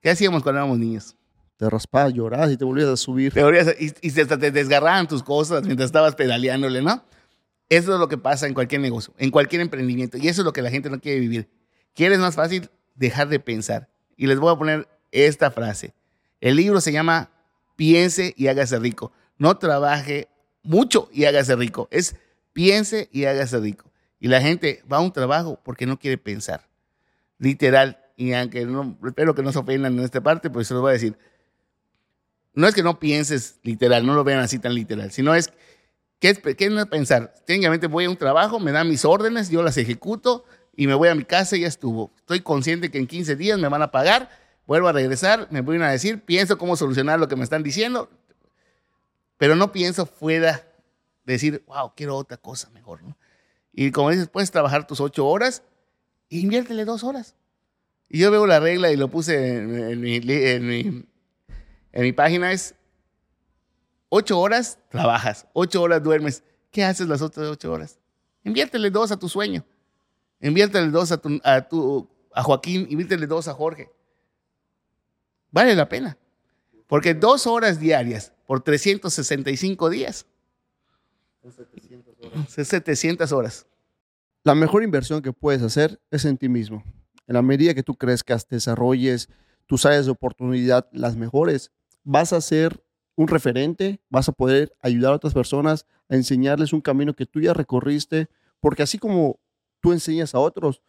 ¿Qué 0.00 0.10
hacíamos 0.10 0.42
cuando 0.42 0.60
éramos 0.60 0.78
niños? 0.78 1.16
Te 1.56 1.70
raspabas, 1.70 2.12
llorabas 2.12 2.50
y 2.50 2.56
te 2.56 2.64
volvías 2.64 2.88
a 2.88 2.96
subir. 2.96 3.32
Te 3.32 3.42
volvías 3.42 3.68
a- 3.68 3.72
y, 3.78 3.92
y 4.00 4.10
se- 4.10 4.26
te 4.26 4.50
desgarraban 4.50 5.06
tus 5.06 5.22
cosas 5.22 5.64
mientras 5.64 5.86
estabas 5.86 6.14
pedaleándole, 6.16 6.82
¿no? 6.82 7.04
Eso 7.68 7.94
es 7.94 8.00
lo 8.00 8.08
que 8.08 8.18
pasa 8.18 8.46
en 8.46 8.54
cualquier 8.54 8.80
negocio, 8.80 9.14
en 9.16 9.30
cualquier 9.30 9.62
emprendimiento. 9.62 10.18
Y 10.18 10.28
eso 10.28 10.42
es 10.42 10.44
lo 10.44 10.52
que 10.52 10.60
la 10.60 10.70
gente 10.70 10.90
no 10.90 11.00
quiere 11.00 11.20
vivir. 11.20 11.48
¿Quieres 11.94 12.18
más 12.18 12.34
fácil? 12.34 12.68
Dejar 12.96 13.28
de 13.28 13.38
pensar. 13.38 13.88
Y 14.16 14.26
les 14.26 14.38
voy 14.38 14.52
a 14.52 14.58
poner 14.58 14.88
esta 15.12 15.50
frase. 15.50 15.94
El 16.40 16.56
libro 16.56 16.80
se 16.80 16.92
llama 16.92 17.30
Piense 17.76 18.34
y 18.36 18.48
hágase 18.48 18.78
rico. 18.78 19.12
No 19.38 19.56
trabaje 19.58 20.28
mucho 20.62 21.08
y 21.12 21.24
hágase 21.24 21.54
rico. 21.56 21.88
Es 21.90 22.16
piense 22.52 23.08
y 23.12 23.24
hágase 23.26 23.58
rico. 23.60 23.90
Y 24.18 24.28
la 24.28 24.40
gente 24.40 24.82
va 24.90 24.96
a 24.96 25.00
un 25.00 25.12
trabajo 25.12 25.60
porque 25.62 25.86
no 25.86 25.98
quiere 25.98 26.18
pensar. 26.18 26.68
Literal. 27.38 27.98
Y 28.16 28.32
aunque 28.32 28.64
no, 28.64 28.98
espero 29.06 29.34
que 29.34 29.42
no 29.42 29.52
se 29.52 29.58
ofendan 29.58 29.98
en 29.98 30.04
esta 30.04 30.20
parte, 30.20 30.50
pues 30.50 30.68
se 30.68 30.74
los 30.74 30.80
voy 30.80 30.90
a 30.90 30.94
decir. 30.94 31.16
No 32.54 32.66
es 32.66 32.74
que 32.74 32.82
no 32.82 32.98
pienses 32.98 33.58
literal, 33.62 34.04
no 34.04 34.14
lo 34.14 34.24
vean 34.24 34.40
así 34.40 34.58
tan 34.58 34.74
literal, 34.74 35.10
sino 35.10 35.34
es 35.34 35.52
¿Qué 36.22 36.28
es, 36.28 36.38
qué 36.38 36.66
es 36.66 36.86
pensar? 36.86 37.34
Técnicamente 37.46 37.88
voy 37.88 38.04
a 38.04 38.10
un 38.10 38.16
trabajo, 38.16 38.60
me 38.60 38.70
dan 38.70 38.88
mis 38.88 39.04
órdenes, 39.04 39.50
yo 39.50 39.60
las 39.64 39.76
ejecuto 39.76 40.44
y 40.76 40.86
me 40.86 40.94
voy 40.94 41.08
a 41.08 41.16
mi 41.16 41.24
casa 41.24 41.56
y 41.56 41.62
ya 41.62 41.66
estuvo. 41.66 42.12
Estoy 42.18 42.42
consciente 42.42 42.92
que 42.92 42.98
en 42.98 43.08
15 43.08 43.34
días 43.34 43.58
me 43.58 43.66
van 43.66 43.82
a 43.82 43.90
pagar, 43.90 44.30
vuelvo 44.66 44.88
a 44.88 44.92
regresar, 44.92 45.48
me 45.50 45.60
voy 45.60 45.80
a 45.82 45.88
decir, 45.88 46.22
pienso 46.24 46.58
cómo 46.58 46.76
solucionar 46.76 47.18
lo 47.18 47.28
que 47.28 47.36
me 47.36 47.44
están 47.44 47.62
diciendo, 47.62 48.08
pero 49.36 49.56
no 49.56 49.72
pienso 49.72 50.06
fuera 50.06 50.64
de 51.24 51.32
decir, 51.34 51.64
wow, 51.66 51.92
quiero 51.96 52.16
otra 52.16 52.36
cosa 52.36 52.70
mejor. 52.70 53.00
Y 53.72 53.90
como 53.90 54.10
dices, 54.10 54.28
puedes 54.28 54.50
trabajar 54.50 54.86
tus 54.86 55.00
ocho 55.00 55.26
horas 55.26 55.62
e 56.30 56.38
inviértele 56.38 56.84
dos 56.84 57.02
horas. 57.04 57.34
Y 58.08 58.18
yo 58.18 58.30
veo 58.30 58.46
la 58.46 58.60
regla 58.60 58.90
y 58.92 58.96
lo 58.96 59.08
puse 59.08 59.56
en, 59.56 59.74
en 59.74 60.00
mi, 60.00 60.16
en 60.16 60.66
mi- 60.66 61.04
en 61.94 62.02
mi 62.02 62.12
página, 62.12 62.52
es 62.52 62.74
ocho 64.08 64.38
horas 64.40 64.78
trabajas, 64.88 65.46
ocho 65.52 65.82
horas 65.82 66.02
duermes. 66.02 66.42
¿Qué 66.70 66.84
haces 66.84 67.06
las 67.08 67.20
otras 67.22 67.48
ocho 67.48 67.70
horas? 67.72 67.98
Inviértele 68.44 68.90
dos 68.90 69.12
a 69.12 69.18
tu 69.18 69.28
sueño. 69.28 69.64
Inviértele 70.40 70.88
dos 70.88 71.12
a, 71.12 71.18
tu, 71.18 71.38
a, 71.44 71.60
tu, 71.62 72.08
a 72.32 72.42
Joaquín, 72.42 72.86
inviértele 72.90 73.26
dos 73.26 73.46
a 73.48 73.54
Jorge. 73.54 73.90
Vale 75.52 75.76
la 75.76 75.88
pena. 75.88 76.18
Porque 76.88 77.14
dos 77.14 77.46
horas 77.46 77.78
diarias 77.78 78.32
por 78.46 78.62
365 78.62 79.88
días. 79.90 80.26
Es 82.56 82.68
700 82.68 83.32
horas. 83.32 83.66
La 84.44 84.54
mejor 84.54 84.82
inversión 84.82 85.22
que 85.22 85.32
puedes 85.32 85.62
hacer 85.62 86.00
es 86.10 86.24
en 86.24 86.36
ti 86.36 86.48
mismo. 86.48 86.82
En 87.26 87.34
la 87.34 87.42
medida 87.42 87.74
que 87.74 87.82
tú 87.82 87.94
crezcas, 87.94 88.48
desarrolles, 88.48 89.28
tus 89.66 89.86
áreas 89.86 90.06
de 90.06 90.10
oportunidad, 90.10 90.88
las 90.92 91.16
mejores, 91.16 91.70
vas 92.02 92.32
a 92.32 92.40
ser 92.40 92.82
un 93.14 93.28
referente, 93.28 94.00
vas 94.08 94.28
a 94.28 94.32
poder 94.32 94.74
ayudar 94.80 95.12
a 95.12 95.16
otras 95.16 95.34
personas 95.34 95.86
a 96.08 96.16
enseñarles 96.16 96.72
un 96.72 96.80
camino 96.80 97.14
que 97.14 97.26
tú 97.26 97.40
ya 97.40 97.54
recorriste, 97.54 98.28
porque 98.60 98.82
así 98.82 98.98
como 98.98 99.38
tú 99.80 99.92
enseñas 99.92 100.34
a 100.34 100.38
otros, 100.38 100.82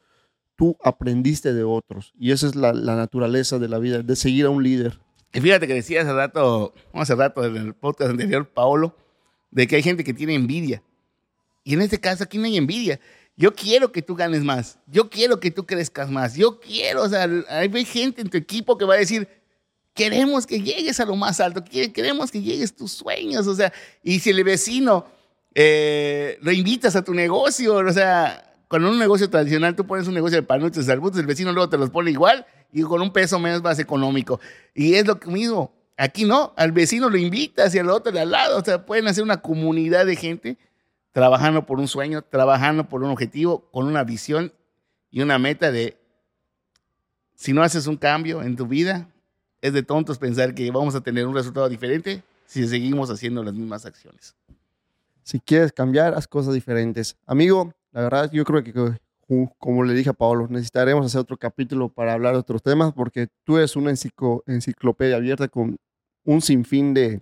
tú 0.56 0.78
aprendiste 0.84 1.54
de 1.54 1.64
otros. 1.64 2.14
Y 2.20 2.32
esa 2.32 2.48
es 2.48 2.56
la, 2.56 2.74
la 2.74 2.96
naturaleza 2.96 3.60
de 3.60 3.68
la 3.68 3.80
vida, 3.80 4.02
de 4.02 4.16
seguir 4.16 4.46
a 4.46 4.50
un 4.50 4.64
líder. 4.64 5.00
Y 5.34 5.42
fíjate 5.42 5.68
que 5.68 5.74
decía 5.74 6.02
hace 6.02 6.14
rato, 6.14 6.74
hace 6.94 7.16
rato 7.16 7.44
en 7.44 7.56
el 7.58 7.74
podcast 7.74 8.12
anterior, 8.12 8.48
Paolo, 8.48 8.96
de 9.52 9.68
que 9.68 9.76
hay 9.78 9.84
gente 9.84 10.04
que 10.04 10.14
tiene 10.14 10.36
envidia. 10.36 10.84
Y 11.64 11.74
en 11.74 11.82
este 11.82 12.00
caso 12.00 12.24
aquí 12.24 12.38
no 12.38 12.46
hay 12.46 12.58
envidia. 12.58 13.00
Yo 13.36 13.56
quiero 13.56 13.92
que 13.92 14.04
tú 14.04 14.16
ganes 14.16 14.44
más. 14.44 14.78
Yo 14.86 15.10
quiero 15.10 15.40
que 15.40 15.50
tú 15.50 15.66
crezcas 15.66 16.12
más. 16.12 16.36
Yo 16.36 16.60
quiero, 16.60 17.02
o 17.04 17.10
sea, 17.10 17.28
hay 17.50 17.86
gente 17.86 18.22
en 18.22 18.30
tu 18.30 18.38
equipo 18.38 18.78
que 18.78 18.86
va 18.86 18.94
a 18.94 18.98
decir, 18.98 19.28
queremos 19.96 20.46
que 20.46 20.62
llegues 20.62 21.00
a 21.00 21.06
lo 21.06 21.16
más 21.16 21.40
alto, 21.40 21.64
que- 21.64 21.92
queremos 21.92 22.30
que 22.30 22.42
llegues 22.42 22.76
tus 22.76 22.92
sueños, 22.92 23.48
o 23.48 23.56
sea, 23.56 23.72
y 24.04 24.20
si 24.20 24.30
el 24.32 24.44
vecino 24.44 25.06
eh, 25.56 26.38
lo 26.42 26.52
invitas 26.52 26.96
a 26.96 27.04
tu 27.04 27.14
negocio, 27.14 27.76
o 27.76 27.92
sea, 27.92 28.53
con 28.74 28.84
un 28.86 28.98
negocio 28.98 29.30
tradicional 29.30 29.76
tú 29.76 29.86
pones 29.86 30.08
un 30.08 30.16
negocio 30.16 30.36
de 30.36 30.42
panuchos 30.42 30.90
arbustos, 30.90 31.20
el 31.20 31.28
vecino 31.28 31.54
luego 31.54 31.70
te 31.70 31.78
los 31.78 31.92
pone 31.92 32.10
igual 32.10 32.44
y 32.72 32.82
con 32.82 33.04
un 33.04 33.14
peso 33.14 33.38
menos 33.38 33.62
más 33.62 33.78
económico. 33.78 34.40
Y 34.74 34.96
es 34.96 35.06
lo 35.06 35.20
mismo, 35.28 35.72
aquí 35.96 36.26
no, 36.26 36.56
al 36.58 36.72
vecino 36.72 37.08
lo 37.08 37.18
invitas 37.18 37.76
y 37.76 37.78
al 37.78 37.92
otro 37.92 38.12
de 38.12 38.22
al 38.22 38.32
lado, 38.32 38.58
o 38.58 38.66
sea, 38.66 38.84
pueden 38.84 39.08
hacer 39.08 39.24
una 39.24 39.42
comunidad 39.42 40.08
de 40.08 40.16
gente 40.16 40.58
trabajando 41.12 41.68
por 41.68 41.80
un 41.80 41.88
sueño, 41.88 42.24
trabajando 42.24 42.90
por 42.90 43.04
un 43.04 43.12
objetivo, 43.12 43.70
con 43.70 43.86
una 43.86 44.04
visión 44.04 44.52
y 45.12 45.22
una 45.22 45.38
meta 45.38 45.72
de, 45.72 45.96
si 47.36 47.54
no 47.54 47.62
haces 47.62 47.86
un 47.86 47.98
cambio 47.98 48.42
en 48.42 48.56
tu 48.56 48.66
vida, 48.66 49.08
es 49.62 49.74
de 49.74 49.84
tontos 49.84 50.18
pensar 50.18 50.56
que 50.56 50.72
vamos 50.72 50.96
a 50.96 51.02
tener 51.02 51.28
un 51.28 51.36
resultado 51.36 51.70
diferente 51.70 52.24
si 52.48 52.68
seguimos 52.68 53.12
haciendo 53.12 53.44
las 53.44 53.54
mismas 53.54 53.86
acciones. 53.86 54.36
Si 55.22 55.40
quieres 55.40 55.72
cambiar, 55.72 56.16
haz 56.16 56.28
cosas 56.28 56.56
diferentes. 56.56 57.16
Amigo, 57.28 57.72
la 57.94 58.02
verdad, 58.02 58.32
yo 58.32 58.44
creo 58.44 58.64
que, 58.64 58.74
como 59.58 59.84
le 59.84 59.94
dije 59.94 60.10
a 60.10 60.14
Pablo, 60.14 60.48
necesitaremos 60.50 61.06
hacer 61.06 61.22
otro 61.22 61.38
capítulo 61.38 61.90
para 61.90 62.14
hablar 62.14 62.34
de 62.34 62.40
otros 62.40 62.62
temas, 62.62 62.92
porque 62.94 63.28
tú 63.44 63.58
eres 63.58 63.76
una 63.76 63.92
enciclo- 63.92 64.44
enciclopedia 64.48 65.16
abierta 65.16 65.48
con 65.48 65.78
un 66.26 66.42
sinfín 66.42 66.94
de, 66.94 67.22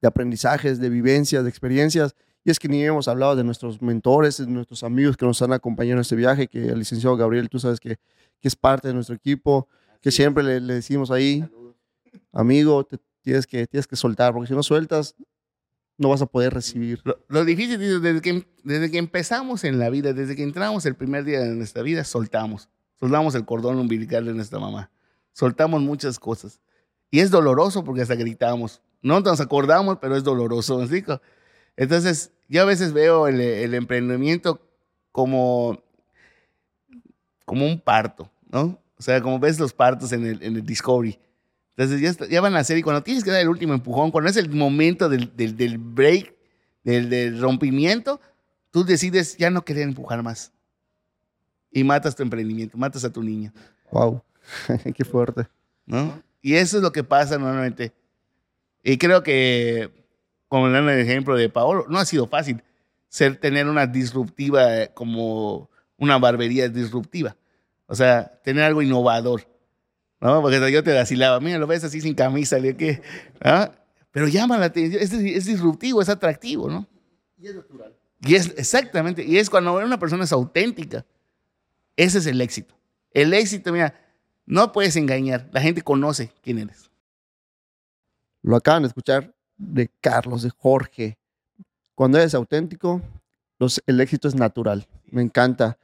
de 0.00 0.08
aprendizajes, 0.08 0.78
de 0.78 0.88
vivencias, 0.88 1.42
de 1.42 1.50
experiencias. 1.50 2.14
Y 2.44 2.50
es 2.50 2.58
que 2.58 2.68
ni 2.68 2.84
hemos 2.84 3.08
hablado 3.08 3.36
de 3.36 3.42
nuestros 3.42 3.80
mentores, 3.80 4.36
de 4.36 4.46
nuestros 4.46 4.84
amigos 4.84 5.16
que 5.16 5.24
nos 5.24 5.40
han 5.40 5.52
acompañado 5.54 5.94
en 5.94 6.02
este 6.02 6.14
viaje, 6.14 6.46
que 6.46 6.66
el 6.68 6.78
licenciado 6.78 7.16
Gabriel, 7.16 7.48
tú 7.48 7.58
sabes 7.58 7.80
que, 7.80 7.96
que 8.40 8.48
es 8.48 8.54
parte 8.54 8.88
de 8.88 8.94
nuestro 8.94 9.16
equipo, 9.16 9.66
que 10.02 10.10
siempre 10.10 10.44
le, 10.44 10.60
le 10.60 10.74
decimos 10.74 11.10
ahí, 11.10 11.48
amigo, 12.32 12.84
te 12.84 12.98
tienes 13.22 13.46
que, 13.46 13.66
tienes 13.66 13.86
que 13.86 13.96
soltar, 13.96 14.34
porque 14.34 14.48
si 14.48 14.54
no 14.54 14.62
sueltas, 14.62 15.14
no 15.96 16.08
vas 16.08 16.22
a 16.22 16.26
poder 16.26 16.52
recibir. 16.52 17.00
Lo, 17.04 17.18
lo 17.28 17.44
difícil 17.44 17.80
es 17.80 18.02
desde 18.02 18.20
que, 18.20 18.46
desde 18.62 18.90
que 18.90 18.98
empezamos 18.98 19.64
en 19.64 19.78
la 19.78 19.90
vida, 19.90 20.12
desde 20.12 20.36
que 20.36 20.42
entramos 20.42 20.86
el 20.86 20.94
primer 20.94 21.24
día 21.24 21.40
de 21.40 21.54
nuestra 21.54 21.82
vida, 21.82 22.04
soltamos. 22.04 22.68
Soltamos 22.98 23.34
el 23.34 23.44
cordón 23.44 23.78
umbilical 23.78 24.24
de 24.24 24.34
nuestra 24.34 24.58
mamá. 24.58 24.90
Soltamos 25.32 25.82
muchas 25.82 26.18
cosas. 26.18 26.60
Y 27.10 27.20
es 27.20 27.30
doloroso 27.30 27.84
porque 27.84 28.02
hasta 28.02 28.14
gritamos. 28.14 28.80
No 29.02 29.20
nos 29.20 29.40
acordamos, 29.40 29.98
pero 30.00 30.16
es 30.16 30.24
doloroso. 30.24 30.78
¿me 30.78 30.84
explico? 30.84 31.20
Entonces, 31.76 32.32
yo 32.48 32.62
a 32.62 32.64
veces 32.64 32.92
veo 32.92 33.28
el, 33.28 33.40
el 33.40 33.74
emprendimiento 33.74 34.60
como, 35.12 35.82
como 37.44 37.66
un 37.66 37.80
parto, 37.80 38.30
¿no? 38.50 38.80
O 38.96 39.02
sea, 39.02 39.20
como 39.20 39.38
ves 39.38 39.58
los 39.58 39.72
partos 39.72 40.12
en 40.12 40.26
el, 40.26 40.42
en 40.42 40.56
el 40.56 40.64
Discovery. 40.64 41.18
Entonces 41.76 42.00
ya, 42.00 42.08
está- 42.10 42.26
ya 42.28 42.40
van 42.40 42.54
a 42.54 42.60
hacer 42.60 42.78
y 42.78 42.82
cuando 42.82 43.02
tienes 43.02 43.24
que 43.24 43.30
dar 43.30 43.40
el 43.40 43.48
último 43.48 43.74
empujón, 43.74 44.10
cuando 44.10 44.30
es 44.30 44.36
el 44.36 44.50
momento 44.50 45.08
del, 45.08 45.34
del, 45.36 45.56
del 45.56 45.78
break, 45.78 46.34
del, 46.84 47.10
del 47.10 47.40
rompimiento, 47.40 48.20
tú 48.70 48.84
decides 48.84 49.36
ya 49.36 49.50
no 49.50 49.64
querer 49.64 49.82
empujar 49.84 50.22
más. 50.22 50.52
Y 51.70 51.82
matas 51.82 52.14
tu 52.14 52.22
emprendimiento, 52.22 52.78
matas 52.78 53.04
a 53.04 53.10
tu 53.12 53.22
niño, 53.22 53.52
Wow, 53.90 54.22
qué 54.94 55.04
fuerte. 55.04 55.46
¿no? 55.86 56.22
Y 56.42 56.54
eso 56.54 56.76
es 56.76 56.82
lo 56.82 56.92
que 56.92 57.02
pasa 57.04 57.38
normalmente. 57.38 57.92
Y 58.82 58.96
creo 58.98 59.22
que 59.22 59.90
como 60.48 60.68
dan 60.70 60.88
el 60.88 61.00
ejemplo 61.00 61.36
de 61.36 61.48
Paolo, 61.48 61.86
no 61.88 61.98
ha 61.98 62.04
sido 62.04 62.26
fácil 62.28 62.62
ser, 63.08 63.36
tener 63.36 63.66
una 63.68 63.86
disruptiva 63.86 64.82
eh, 64.82 64.90
como 64.94 65.68
una 65.96 66.18
barbería 66.18 66.68
disruptiva. 66.68 67.36
O 67.86 67.94
sea, 67.94 68.40
tener 68.44 68.62
algo 68.62 68.82
innovador. 68.82 69.48
¿No? 70.24 70.40
Porque 70.40 70.72
yo 70.72 70.82
te 70.82 70.94
vacilaba, 70.94 71.38
mira, 71.38 71.58
lo 71.58 71.66
ves 71.66 71.84
así 71.84 72.00
sin 72.00 72.14
camisa, 72.14 72.58
¿qué? 72.78 73.02
¿Ah? 73.42 73.70
Pero 74.10 74.26
llama 74.26 74.56
la 74.56 74.66
atención, 74.66 75.02
es, 75.02 75.12
es, 75.12 75.44
disruptivo, 75.44 76.00
es 76.00 76.08
atractivo, 76.08 76.70
¿no? 76.70 76.86
Y 77.36 77.48
es 77.48 77.54
natural. 77.54 77.94
Y 78.22 78.34
es, 78.34 78.54
exactamente, 78.56 79.22
y 79.22 79.36
es 79.36 79.50
cuando 79.50 79.74
una 79.74 79.98
persona 79.98 80.24
es 80.24 80.32
auténtica. 80.32 81.04
Ese 81.94 82.18
es 82.18 82.26
el 82.26 82.40
éxito. 82.40 82.74
El 83.10 83.34
éxito, 83.34 83.70
mira, 83.70 83.94
no 84.46 84.72
puedes 84.72 84.96
engañar, 84.96 85.50
la 85.52 85.60
gente 85.60 85.82
conoce 85.82 86.32
quién 86.42 86.58
eres. 86.58 86.90
Lo 88.40 88.56
acaban 88.56 88.82
de 88.82 88.88
escuchar 88.88 89.34
de 89.58 89.90
Carlos, 90.00 90.42
de 90.42 90.50
Jorge. 90.50 91.18
Cuando 91.94 92.18
eres 92.18 92.34
auténtico, 92.34 93.02
el 93.86 94.00
éxito 94.00 94.28
es 94.28 94.34
natural. 94.34 94.86
Me 95.10 95.20
encanta. 95.20 95.76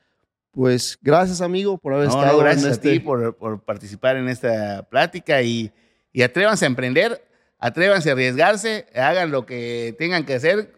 Pues 0.52 0.98
gracias, 1.00 1.40
amigo, 1.40 1.78
por 1.78 1.94
haber 1.94 2.08
estado. 2.08 2.38
gracias 2.38 2.64
en 2.64 2.70
a 2.70 2.72
este... 2.72 2.92
ti 2.92 3.00
por, 3.00 3.36
por, 3.36 3.62
participar 3.62 4.16
en 4.16 4.28
esta 4.28 4.82
plática 4.88 5.42
y, 5.42 5.72
y 6.12 6.22
atrévanse 6.22 6.64
a 6.64 6.68
emprender, 6.68 7.24
atrévanse 7.58 8.10
a 8.10 8.12
arriesgarse, 8.12 8.86
hagan 8.94 9.30
lo 9.30 9.46
que 9.46 9.94
tengan 9.98 10.24
que 10.24 10.34
hacer, 10.34 10.72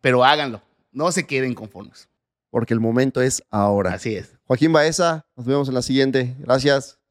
pero 0.00 0.24
háganlo. 0.24 0.62
No 0.92 1.10
se 1.10 1.26
queden 1.26 1.54
conformes. 1.54 2.08
Porque 2.50 2.74
el 2.74 2.80
momento 2.80 3.20
es 3.22 3.42
ahora. 3.50 3.94
Así 3.94 4.14
es. 4.14 4.36
Joaquín 4.44 4.72
Baeza, 4.72 5.24
nos 5.36 5.46
vemos 5.46 5.68
en 5.68 5.74
la 5.74 5.82
siguiente. 5.82 6.36
Gracias. 6.38 7.01